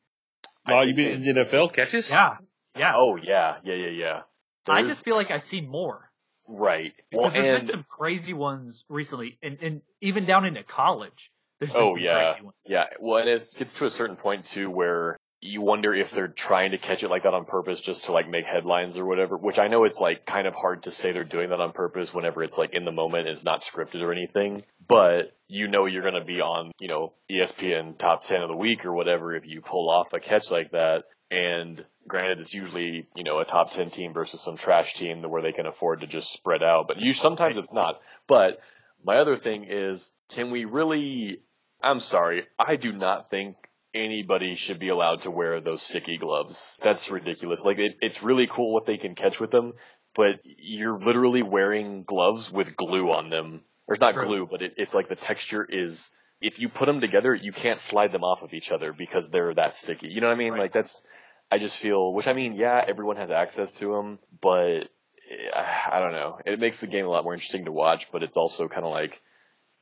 [0.68, 2.10] Oh, you mean in NFL catches?
[2.12, 2.38] Yeah.
[2.78, 2.94] Yeah.
[2.96, 4.22] Oh yeah, yeah, yeah, yeah.
[4.70, 6.12] I just feel like I see more.
[6.48, 6.94] right.
[7.12, 11.32] Well, Because there's been some crazy ones recently and, and even down into college.
[11.60, 12.32] There's been Oh, some yeah.
[12.34, 12.58] crazy ones.
[12.68, 16.28] Yeah, well, and it gets to a certain point too where you wonder if they're
[16.28, 19.38] trying to catch it like that on purpose just to like make headlines or whatever.
[19.38, 22.14] Which I know it's like kind of hard to say they're doing that on purpose
[22.14, 24.64] whenever it's like in the moment, it's not scripted or anything.
[24.88, 28.56] But you know you're going to be on, you know, ESPN top ten of the
[28.56, 31.04] week or whatever if you pull off a catch like that.
[31.30, 35.44] And granted, it's usually you know a top ten team versus some trash team where
[35.44, 36.88] they can afford to just spread out.
[36.88, 38.00] But you sometimes it's not.
[38.26, 38.60] But
[39.04, 41.42] my other thing is, can we really
[41.82, 42.48] I'm sorry.
[42.58, 43.56] I do not think
[43.98, 46.78] anybody should be allowed to wear those sticky gloves.
[46.82, 47.64] That's ridiculous.
[47.64, 49.74] Like it, it's really cool what they can catch with them,
[50.16, 53.62] but you're literally wearing gloves with glue on them.
[53.88, 56.12] Or it's not glue, but it, it's like the texture is.
[56.40, 59.56] If you put them together, you can't slide them off of each other because they're
[59.56, 60.10] that sticky.
[60.10, 60.54] You know what I mean?
[60.54, 60.64] Right.
[60.64, 61.02] Like that's.
[61.50, 66.00] I just feel, which I mean, yeah, everyone has access to them, but eh, I
[66.00, 66.38] don't know.
[66.46, 68.92] It makes the game a lot more interesting to watch, but it's also kind of
[68.92, 69.22] like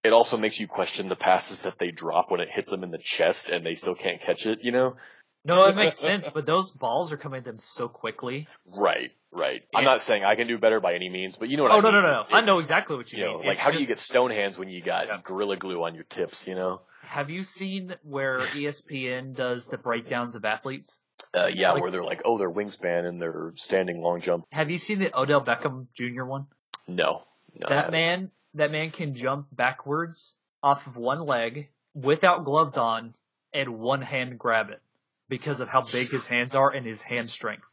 [0.06, 2.92] it also makes you question the passes that they drop when it hits them in
[2.92, 4.96] the chest and they still can't catch it, you know?
[5.44, 8.48] No, it makes sense, but those balls are coming at them so quickly.
[8.76, 9.62] Right, right.
[9.76, 11.78] I'm not saying I can do better by any means, but you know what Oh
[11.78, 12.02] I no, mean.
[12.02, 12.26] no, no!
[12.32, 13.48] I know exactly what you, You know, mean.
[13.48, 15.20] like It's how do you get stone hands when you got Yeah.
[15.24, 16.82] gorilla glue on your tips, you know?
[17.04, 21.00] Have you seen where ESPN does the breakdowns of athletes?
[21.34, 24.46] Uh, yeah, Like- where they're like, oh, their wingspan and their standing long jump.
[24.52, 26.24] Have you seen the Odell Beckham Jr.
[26.24, 26.48] one?
[26.88, 27.22] No,
[27.60, 27.68] no.
[27.70, 33.14] That man, that man can jump backwards off of one leg without gloves on
[33.54, 34.82] and one hand grab it
[35.30, 37.64] because of how big his hands are and his hand strength.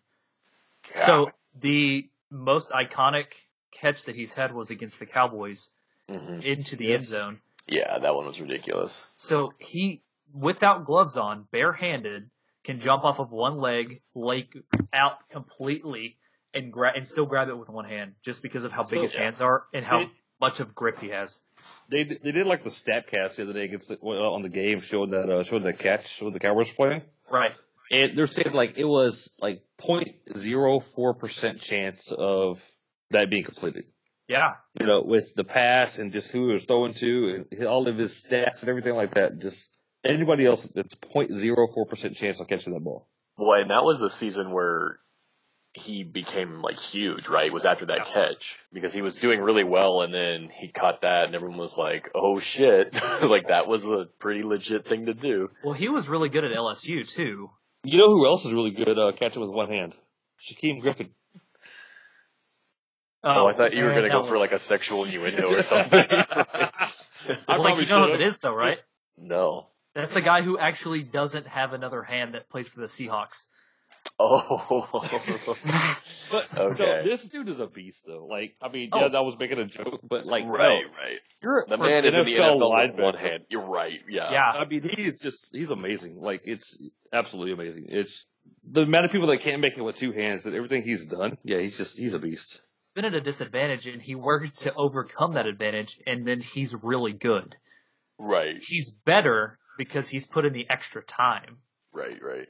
[0.94, 1.04] God.
[1.06, 1.30] So
[1.60, 3.26] the most iconic
[3.70, 5.70] catch that he's had was against the Cowboys
[6.08, 6.42] Mhm.
[6.44, 7.00] into the Yes.
[7.00, 7.40] end zone.
[7.68, 9.06] yeah, that one was ridiculous.
[9.16, 10.02] So he,
[10.34, 12.28] without gloves on, barehanded,
[12.64, 14.62] can jump off of one leg, leg
[14.92, 16.16] out completely,
[16.54, 19.02] and grab and still grab it with one hand, just because of how big So-
[19.02, 20.10] his hands are and how
[20.42, 21.42] much of grip he has.
[21.88, 24.48] They they did like the stat cast the other day against the, well, on the
[24.48, 27.02] game showing that uh, showing the catch showing the Cowboys playing.
[27.30, 27.52] Right.
[27.90, 32.60] And they're saying like it was like 0.04 percent chance of
[33.10, 33.90] that being completed.
[34.28, 34.54] Yeah.
[34.78, 37.96] You know, with the pass and just who he was throwing to and all of
[37.96, 39.38] his stats and everything like that.
[39.38, 39.68] Just
[40.04, 43.08] anybody else, it's 0.04 percent chance of catching that ball.
[43.38, 44.98] Boy, and that was the season where
[45.74, 47.52] he became like huge, right?
[47.52, 48.12] Was after that Yeah.
[48.12, 51.78] catch because he was doing really well, and then he caught that, and everyone was
[51.78, 55.50] like, "Oh shit!" like that was a pretty legit thing to do.
[55.64, 57.50] Well, he was really good at LSU too.
[57.84, 59.94] You know who else is really good uh, catching with one hand?
[60.38, 61.10] Shaquem Griffin.
[63.24, 66.04] Oh, I thought you were gonna go that for like a sexual innuendo or something.
[66.10, 66.88] I
[67.28, 68.78] Well, like, probably you know what it is though, right?
[69.16, 73.46] no, That's the guy who actually doesn't have another hand that plays for the Seahawks.
[74.22, 75.56] Oh.
[76.30, 76.82] But Okay.
[76.82, 78.24] no, this dude is a beast, though.
[78.24, 79.00] Like, I mean, Oh.
[79.00, 81.18] yeah, that was making a joke, but like, right, no, right.
[81.42, 83.44] you're The for man is in the NFL NFL with one hand.
[83.50, 84.00] You're right.
[84.08, 84.32] Yeah.
[84.32, 84.50] Yeah.
[84.50, 86.18] I mean, he's just he's amazing.
[86.22, 86.78] Like, it's
[87.12, 87.86] absolutely amazing.
[87.88, 88.24] It's
[88.64, 91.36] the amount of people that can't make it with two hands and everything he's done.
[91.44, 92.60] Yeah, he's just he's a beast.
[92.94, 97.12] Been at a disadvantage, and he worked to overcome that advantage, and then he's really
[97.12, 97.56] good.
[98.18, 98.56] Right.
[98.58, 101.58] He's better because he's put in the extra time.
[101.92, 102.18] Right.
[102.22, 102.48] Right.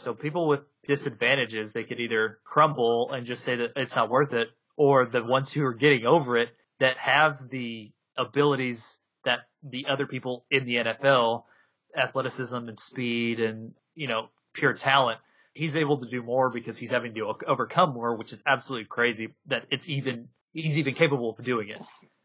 [0.00, 4.32] So people with disadvantages, they could either crumble and just say that it's not worth
[4.32, 6.48] it, or the ones who are getting over it
[6.80, 11.44] that have the abilities that the other people in the NFL,
[11.96, 15.18] athleticism and speed and, you know, pure talent,
[15.54, 19.34] he's able to do more because he's having to overcome more, which is absolutely crazy
[19.46, 21.80] that it's even, he's even capable of doing it.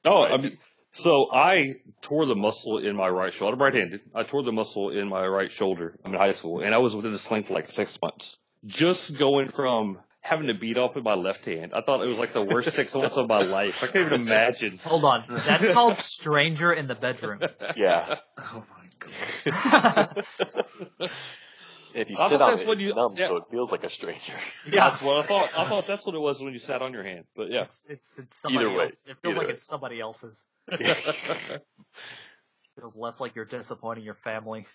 [0.06, 0.56] Oh, I mean,
[0.98, 3.54] so I tore the muscle in my right shoulder.
[3.54, 4.02] I'm right-handed.
[4.16, 5.96] I tore the muscle in my right shoulder.
[6.04, 8.38] I'm in high school, and I was within the sling for like six months.
[8.66, 12.18] Just going from having to beat off with my left hand, I thought it was
[12.18, 13.84] like the worst six months of my life.
[13.84, 14.78] I can't even imagine.
[14.84, 15.24] Hold on.
[15.30, 17.40] That's called stranger in the bedroom.
[17.76, 18.16] Yeah.
[18.38, 20.26] Oh my god.
[21.94, 23.28] If you I sit thought on it, when it's you- numb, yeah.
[23.28, 24.34] so it feels like a stranger.
[24.66, 24.90] yeah.
[24.90, 25.50] That's what I thought.
[25.58, 27.26] I thought that's what it was when you sat on your hand.
[27.36, 27.64] But yeah.
[27.64, 28.84] It's, it's, it's somebody Either way.
[28.86, 29.02] else.
[29.06, 29.54] It feels Either like way.
[29.54, 30.46] it's somebody else's.
[32.80, 34.66] feels less like you're disappointing your family.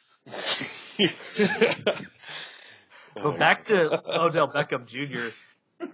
[3.14, 5.28] But back to Odell Beckham Jr.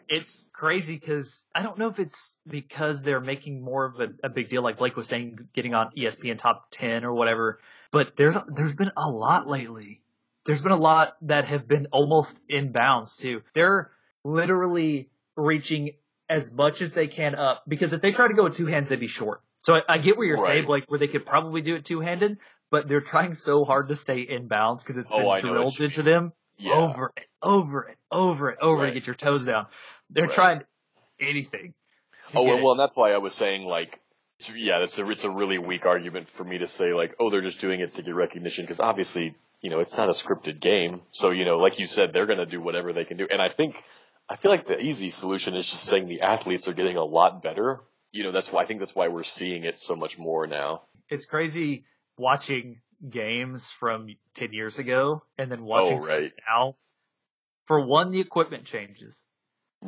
[0.09, 4.29] It's crazy because I don't know if it's because they're making more of a, a
[4.29, 7.59] big deal, like Blake was saying, getting on ESPN top ten or whatever.
[7.91, 10.03] But there's there's been a lot lately.
[10.49, 13.43] There's been a lot that have been almost in bounds too.
[13.53, 13.91] They're
[14.25, 15.91] literally reaching
[16.31, 18.89] as much as they can up because if they try to go with two hands,
[18.89, 19.43] they'd be short.
[19.59, 20.55] So I, I get what you're Right.
[20.55, 22.39] saying, like where they could probably do it two handed,
[22.71, 26.03] but they're trying so hard to stay in bounds because it's Oh, been drilled into
[26.03, 26.73] them yeah.
[26.75, 28.89] over and over and over and over Right.
[28.89, 29.67] to get your toes down.
[30.09, 30.35] They're Right.
[30.35, 30.63] trying
[31.21, 31.75] anything.
[32.35, 34.01] Oh well, well, and that's why I was saying like,
[34.55, 37.43] yeah, that's a it's a really weak argument for me to say like, oh, they're
[37.43, 41.03] just doing it to get recognition because obviously, you know, it's not a scripted game.
[41.13, 43.27] So you know, like you said, they're going to do whatever they can do.
[43.31, 43.77] And I think,
[44.29, 47.43] I feel like the easy solution is just saying the athletes are getting a lot
[47.43, 47.81] better.
[48.13, 50.83] You know, that's why I think that's why we're seeing it so much more now.
[51.11, 51.85] it's crazy
[52.17, 56.33] watching games from 10 years ago and then watching Oh, right.
[56.49, 56.77] now.
[57.67, 59.27] For one, the equipment changes.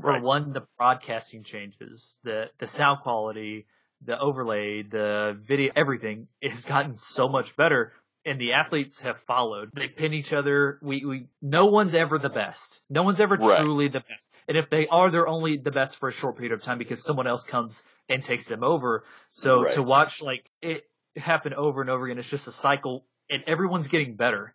[0.00, 0.22] For Right.
[0.22, 2.16] one, the broadcasting changes.
[2.22, 3.66] The, the sound quality,
[4.04, 7.92] the overlay, the video, everything has gotten so much better.
[8.26, 9.70] And the athletes have followed.
[9.74, 10.78] They pin each other.
[10.82, 12.82] We, we, no one's ever the best.
[12.90, 13.58] No one's ever Right.
[13.60, 14.28] truly the best.
[14.46, 17.02] And if they are, they're only the best for a short period of time because
[17.02, 19.04] someone else comes and takes them over.
[19.28, 19.72] So Right.
[19.72, 20.84] to watch like it
[21.16, 24.54] happen over and over again, it's just a cycle and everyone's getting better.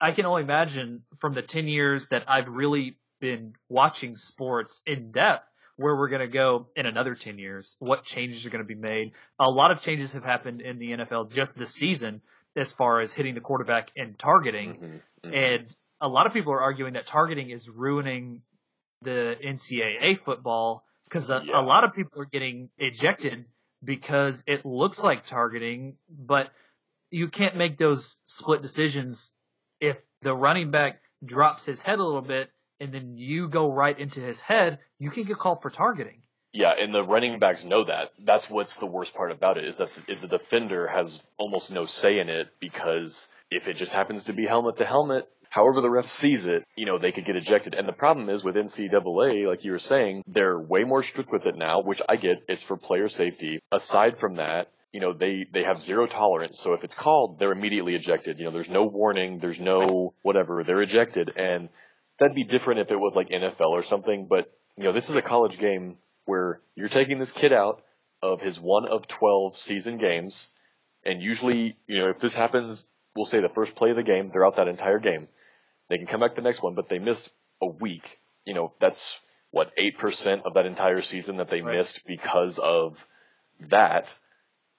[0.00, 5.10] I can only imagine from the 10 years that I've really been watching sports in
[5.10, 5.46] depth
[5.76, 8.74] where we're going to go in another 10 years, what changes are going to be
[8.74, 9.12] made.
[9.38, 12.20] A lot of changes have happened in the NFL just this season
[12.56, 14.74] as far as hitting the quarterback and targeting.
[14.74, 15.34] Mhm, mhm.
[15.36, 18.42] And a lot of people are arguing that targeting is ruining
[19.02, 21.60] the NCAA football because a, Yeah.
[21.60, 23.46] a lot of people are getting ejected
[23.82, 26.50] because it looks like targeting, but
[27.10, 29.32] you can't make those split decisions
[29.80, 33.98] if the running back drops his head a little bit and then you go right
[33.98, 36.22] into his head, you can get called for targeting.
[36.52, 38.10] Yeah, and the running backs know that.
[38.18, 42.18] That's what's the worst part about it is that the, defender has almost no say
[42.18, 46.06] in it because if it just happens to be helmet to helmet, however the ref
[46.06, 47.74] sees it, you know, they could get ejected.
[47.74, 51.46] And the problem is with NCAA, like you were saying, they're way more strict with
[51.46, 52.42] it now, which I get.
[52.48, 53.60] It's for player safety.
[53.70, 56.58] Aside from that, you know, they, they have zero tolerance.
[56.58, 58.40] So if it's called, they're immediately ejected.
[58.40, 61.32] You know, there's no warning, there's no whatever, they're ejected.
[61.36, 61.68] And
[62.18, 65.16] that'd be different if it was like NFL or something, but you know, this is
[65.16, 65.96] a college game
[66.30, 67.82] where you're taking this kid out
[68.22, 70.50] of his one of 12 season games.
[71.04, 74.30] And usually, you know, if this happens, we'll say the first play of the game,
[74.30, 75.26] they're out that entire game.
[75.88, 78.20] They can come back the next one, but they missed a week.
[78.46, 79.20] You know, that's
[79.50, 81.78] what, 8% of that entire season that they Right.
[81.78, 83.04] missed because of
[83.68, 84.14] that.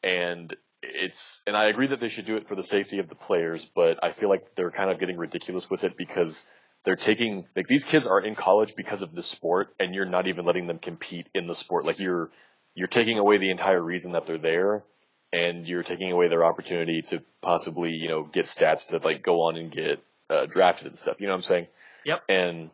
[0.03, 3.15] And it's, and I agree that they should do it for the safety of the
[3.15, 6.47] players, but I feel like they're kind of getting ridiculous with it because
[6.83, 10.27] they're taking like these kids are in college because of the sport and you're not
[10.27, 12.29] even letting them compete in the sport like you're
[12.75, 14.83] you're taking away the entire reason that they're there
[15.33, 19.41] and you're taking away their opportunity to possibly you know get stats to like go
[19.41, 21.67] on and get uh, drafted and stuff you know what i'm saying
[22.05, 22.23] Yep.
[22.29, 22.69] and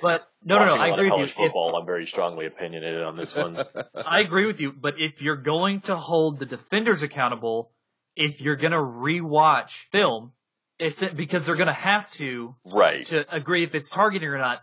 [0.00, 1.24] But no, no, no, I agree with you.
[1.24, 3.58] If- football i'm very strongly opinionated on this one
[3.94, 7.72] I agree with you, but if you're going to hold the defenders accountable,
[8.14, 10.32] if you're going to rewatch film,
[10.78, 13.06] because they're going to have to Right.
[13.06, 14.62] to agree if it's targeting or not.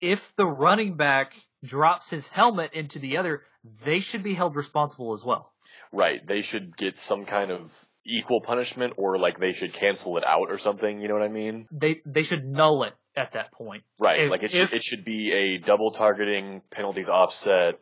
[0.00, 1.34] If the running back
[1.64, 3.42] drops his helmet into the other,
[3.84, 5.52] they should be held responsible as well.
[5.92, 6.26] Right.
[6.26, 7.72] They should get some kind of
[8.04, 11.28] equal punishment or like they should cancel it out or something, you know what I
[11.28, 11.68] mean?
[11.70, 13.84] They they should null it at that point.
[14.00, 14.22] Right.
[14.22, 17.78] If- like it if- should it should be a double targeting penalties offset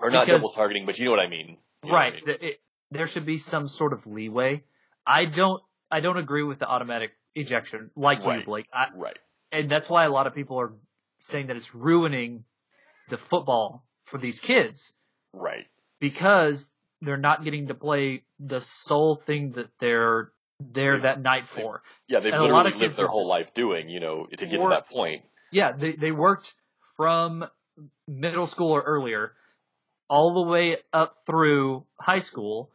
[0.00, 1.58] or not Because- double targeting, but you know what I mean.
[1.84, 2.14] You what I right.
[2.26, 2.36] mean.
[2.40, 2.60] It-
[2.90, 4.64] there should be some sort of leeway.
[5.06, 8.66] I don't I don't agree with the automatic ejection like you, Blake.
[8.72, 9.18] I, Right.
[9.52, 10.72] and that's why a lot of people are
[11.20, 12.44] saying that it's ruining
[13.08, 14.92] the football for these kids
[15.32, 15.66] Right.
[16.00, 21.82] because they're not getting to play the sole thing that they're there that night for.
[22.08, 24.88] Yeah, they've And literally lived their whole life doing, you know, to get to that
[24.88, 25.24] point.
[25.52, 26.54] Yeah, they they worked
[26.96, 27.48] from
[28.08, 29.34] middle school or earlier
[30.08, 32.70] all the way up through high school,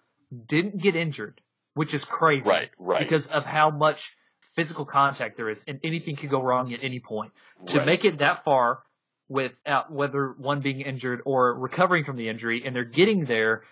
[0.45, 1.41] didn't get injured,
[1.73, 2.49] which is crazy.
[2.49, 2.99] Right, right.
[2.99, 4.15] Because of how much
[4.55, 7.31] physical contact there is and anything could go wrong at any point.
[7.67, 7.85] To Right.
[7.85, 8.83] make it that far
[9.27, 13.63] without uh, whether one being injured or recovering from the injury and they're getting there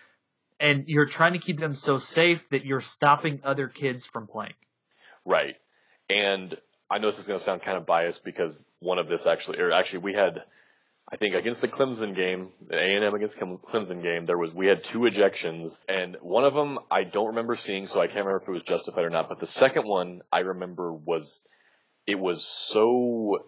[0.60, 4.54] and you're trying to keep them so safe that you're stopping other kids from playing.
[5.26, 5.56] Right.
[6.10, 6.58] And
[6.89, 9.60] I know this is going to sound kind of biased because one of this actually,
[9.60, 10.43] or actually we had,
[11.12, 14.82] I think against the Clemson game, the A&M against Clemson game, there was, we had
[14.82, 18.47] two ejections and one of them I don't remember seeing, so I can't remember if
[18.47, 21.45] it was justified or not, but the second one I remember was,
[22.07, 23.39] it was so,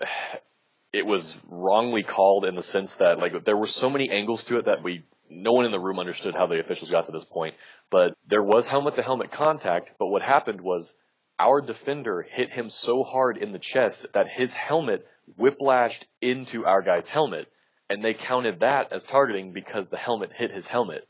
[0.91, 4.59] it was wrongly called in the sense that like there were so many angles to
[4.59, 7.26] it that we, no one in the room understood how the officials got to this
[7.26, 7.55] point,
[7.89, 10.95] but there was helmet to helmet contact, but what happened was
[11.39, 15.07] our defender hit him so hard in the chest that his helmet
[15.39, 17.51] whiplashed into our guy's helmet,
[17.89, 21.07] and they counted that as targeting because the helmet hit his helmet.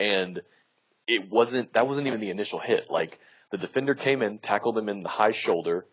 [0.00, 0.40] And
[1.06, 2.90] it wasn't, that wasn't even the initial hit.
[2.90, 3.18] Like,
[3.50, 5.86] the defender came in, tackled him in the high shoulder,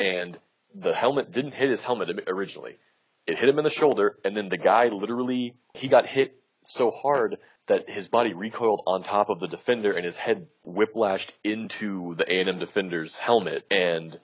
[0.00, 0.36] and
[0.74, 2.76] the helmet didn't hit his helmet originally.
[3.26, 6.90] It hit him in the shoulder, and then the guy literally, he got hit so
[6.90, 7.36] hard
[7.66, 12.24] that his body recoiled on top of the defender and his head whiplashed into the
[12.32, 13.64] A&M defender's helmet.
[13.70, 14.18] And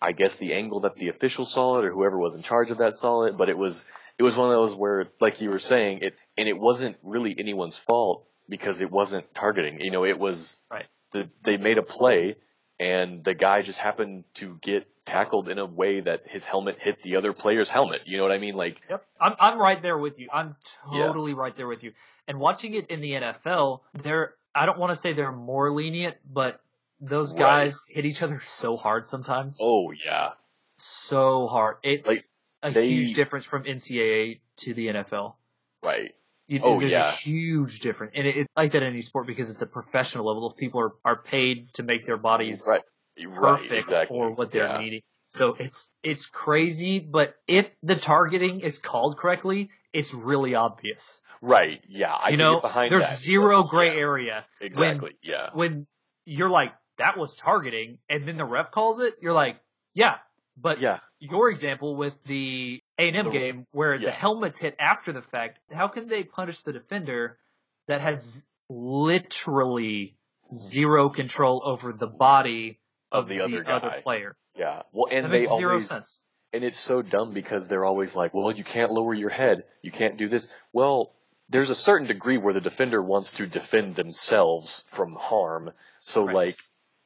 [0.00, 2.78] I guess the angle that the official saw it or whoever was in charge of
[2.78, 3.84] that saw it, but it was,
[4.18, 7.34] it was one of those where, like you were saying, it, and it wasn't really
[7.38, 9.80] anyone's fault because it wasn't targeting.
[9.80, 10.86] You know, it was, Right.
[11.12, 12.36] the, they made a play
[12.78, 17.02] and the guy just happened to get tackled in a way that his helmet hit
[17.02, 18.02] the other player's helmet.
[18.06, 18.54] You know what I mean?
[18.54, 19.04] Like, Yep.
[19.20, 20.28] I'm I'm right there with you.
[20.32, 20.54] I'm
[20.92, 21.06] Yeah.
[21.06, 21.92] totally right there with you.
[22.28, 26.16] And watching it in the NFL, they're I don't want to say they're more lenient,
[26.30, 26.60] but
[27.00, 27.40] those Right.
[27.64, 29.56] guys hit each other so hard sometimes.
[29.60, 30.30] oh yeah,
[30.76, 31.76] So hard.
[31.82, 32.18] It's Like,
[32.62, 35.36] a they- huge difference from NCAA to the NFL.
[35.82, 36.14] right.
[36.50, 37.08] You, Oh, there's yeah.
[37.10, 40.24] a huge difference, and it, it's like that in any sport because it's a professional
[40.26, 40.50] level.
[40.54, 42.80] People are, are paid to make their bodies Right.
[43.22, 44.06] Right, perfect exactly.
[44.16, 44.78] for what they're Yeah.
[44.78, 45.02] needing.
[45.26, 51.20] So it's it's crazy, but if the targeting is called correctly, it's really obvious.
[51.42, 51.82] Right.
[51.86, 52.14] Yeah.
[52.14, 55.18] I you know, behind there's that, zero gray yeah, area Exactly.
[55.22, 55.50] yeah.
[55.52, 55.86] when
[56.24, 59.14] you're like that was targeting, and then the ref calls it.
[59.20, 59.56] You're like,
[59.94, 60.16] yeah,
[60.56, 60.98] but Yeah.
[61.20, 64.06] your example with the A and M The- game where yeah.
[64.06, 67.38] the helmets hit after the fact, how can they punish the defender
[67.86, 70.16] that has literally
[70.54, 72.80] zero control over the body
[73.12, 74.00] Of of, the other guy.
[74.02, 74.36] player?
[74.54, 74.82] Yeah.
[74.92, 76.22] Well, and That they zero always, sense.
[76.52, 79.64] and it's so dumb because they're always like, well, you can't lower your head.
[79.82, 80.52] You can't do this.
[80.72, 81.14] Well,
[81.48, 85.72] there's a certain degree where the defender wants to defend themselves from harm.
[86.00, 86.34] So Right.
[86.34, 86.58] like,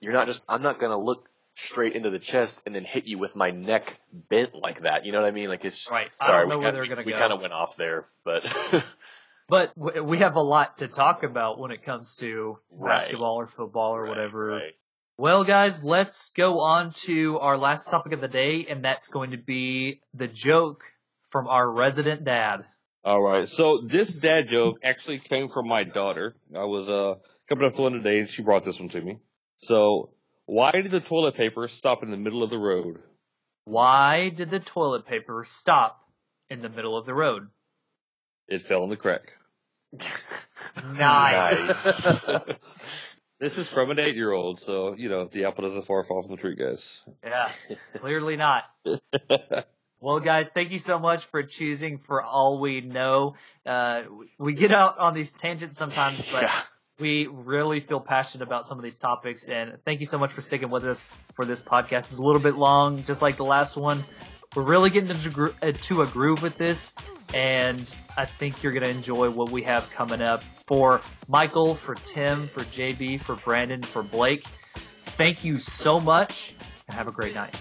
[0.02, 3.04] you're not just, I'm not going to look straight into the chest and then hit
[3.06, 3.98] you with my neck
[4.28, 5.06] bent like that.
[5.06, 5.48] You know what I mean?
[5.48, 6.08] Like it's, Right.
[6.20, 7.18] I sorry, don't know we, where got- they're gonna we go.
[7.18, 8.44] kind of went off there, but
[9.48, 12.98] But we have a lot to talk about when it comes to Right.
[13.00, 14.46] basketball or football or Right, whatever.
[14.46, 14.72] right.
[15.18, 19.32] Well, guys, let's go on to our last topic of the day, and that's going
[19.32, 20.84] to be the joke
[21.30, 22.64] from our resident dad.
[23.04, 23.46] All right.
[23.46, 26.34] So this dad joke actually came from my daughter.
[26.56, 27.16] I was uh
[27.48, 29.18] coming up to one today, and she brought this one to me.
[29.62, 30.10] So,
[30.46, 32.98] why did the toilet paper stop in the middle of the road?
[33.64, 36.04] Why did the toilet paper stop
[36.50, 37.48] in the middle of the road?
[38.48, 39.32] It fell in the crack.
[40.96, 42.20] Nice.
[43.40, 46.40] this is from an eight-year-old, so you know the apple doesn't far fall from the
[46.40, 47.02] tree, guys.
[47.24, 47.50] yeah,
[47.98, 48.64] clearly not.
[50.00, 53.36] Well, guys, thank you so much for choosing for all we know.
[53.64, 54.02] Uh,
[54.36, 56.60] we get out on these tangents sometimes, but Yeah.
[57.02, 59.48] We really feel passionate about some of these topics.
[59.48, 62.12] And thank you so much for sticking with us for this podcast.
[62.12, 64.04] It's a little bit long, just like the last one.
[64.54, 66.94] We're really getting into, a groove with this,
[67.32, 70.42] and I think you're going to enjoy what we have coming up.
[70.42, 74.46] For Michael, for Tim, for JB, for Brandon, for Blake,
[75.16, 76.54] thank you so much.
[76.86, 77.54] And have a great night.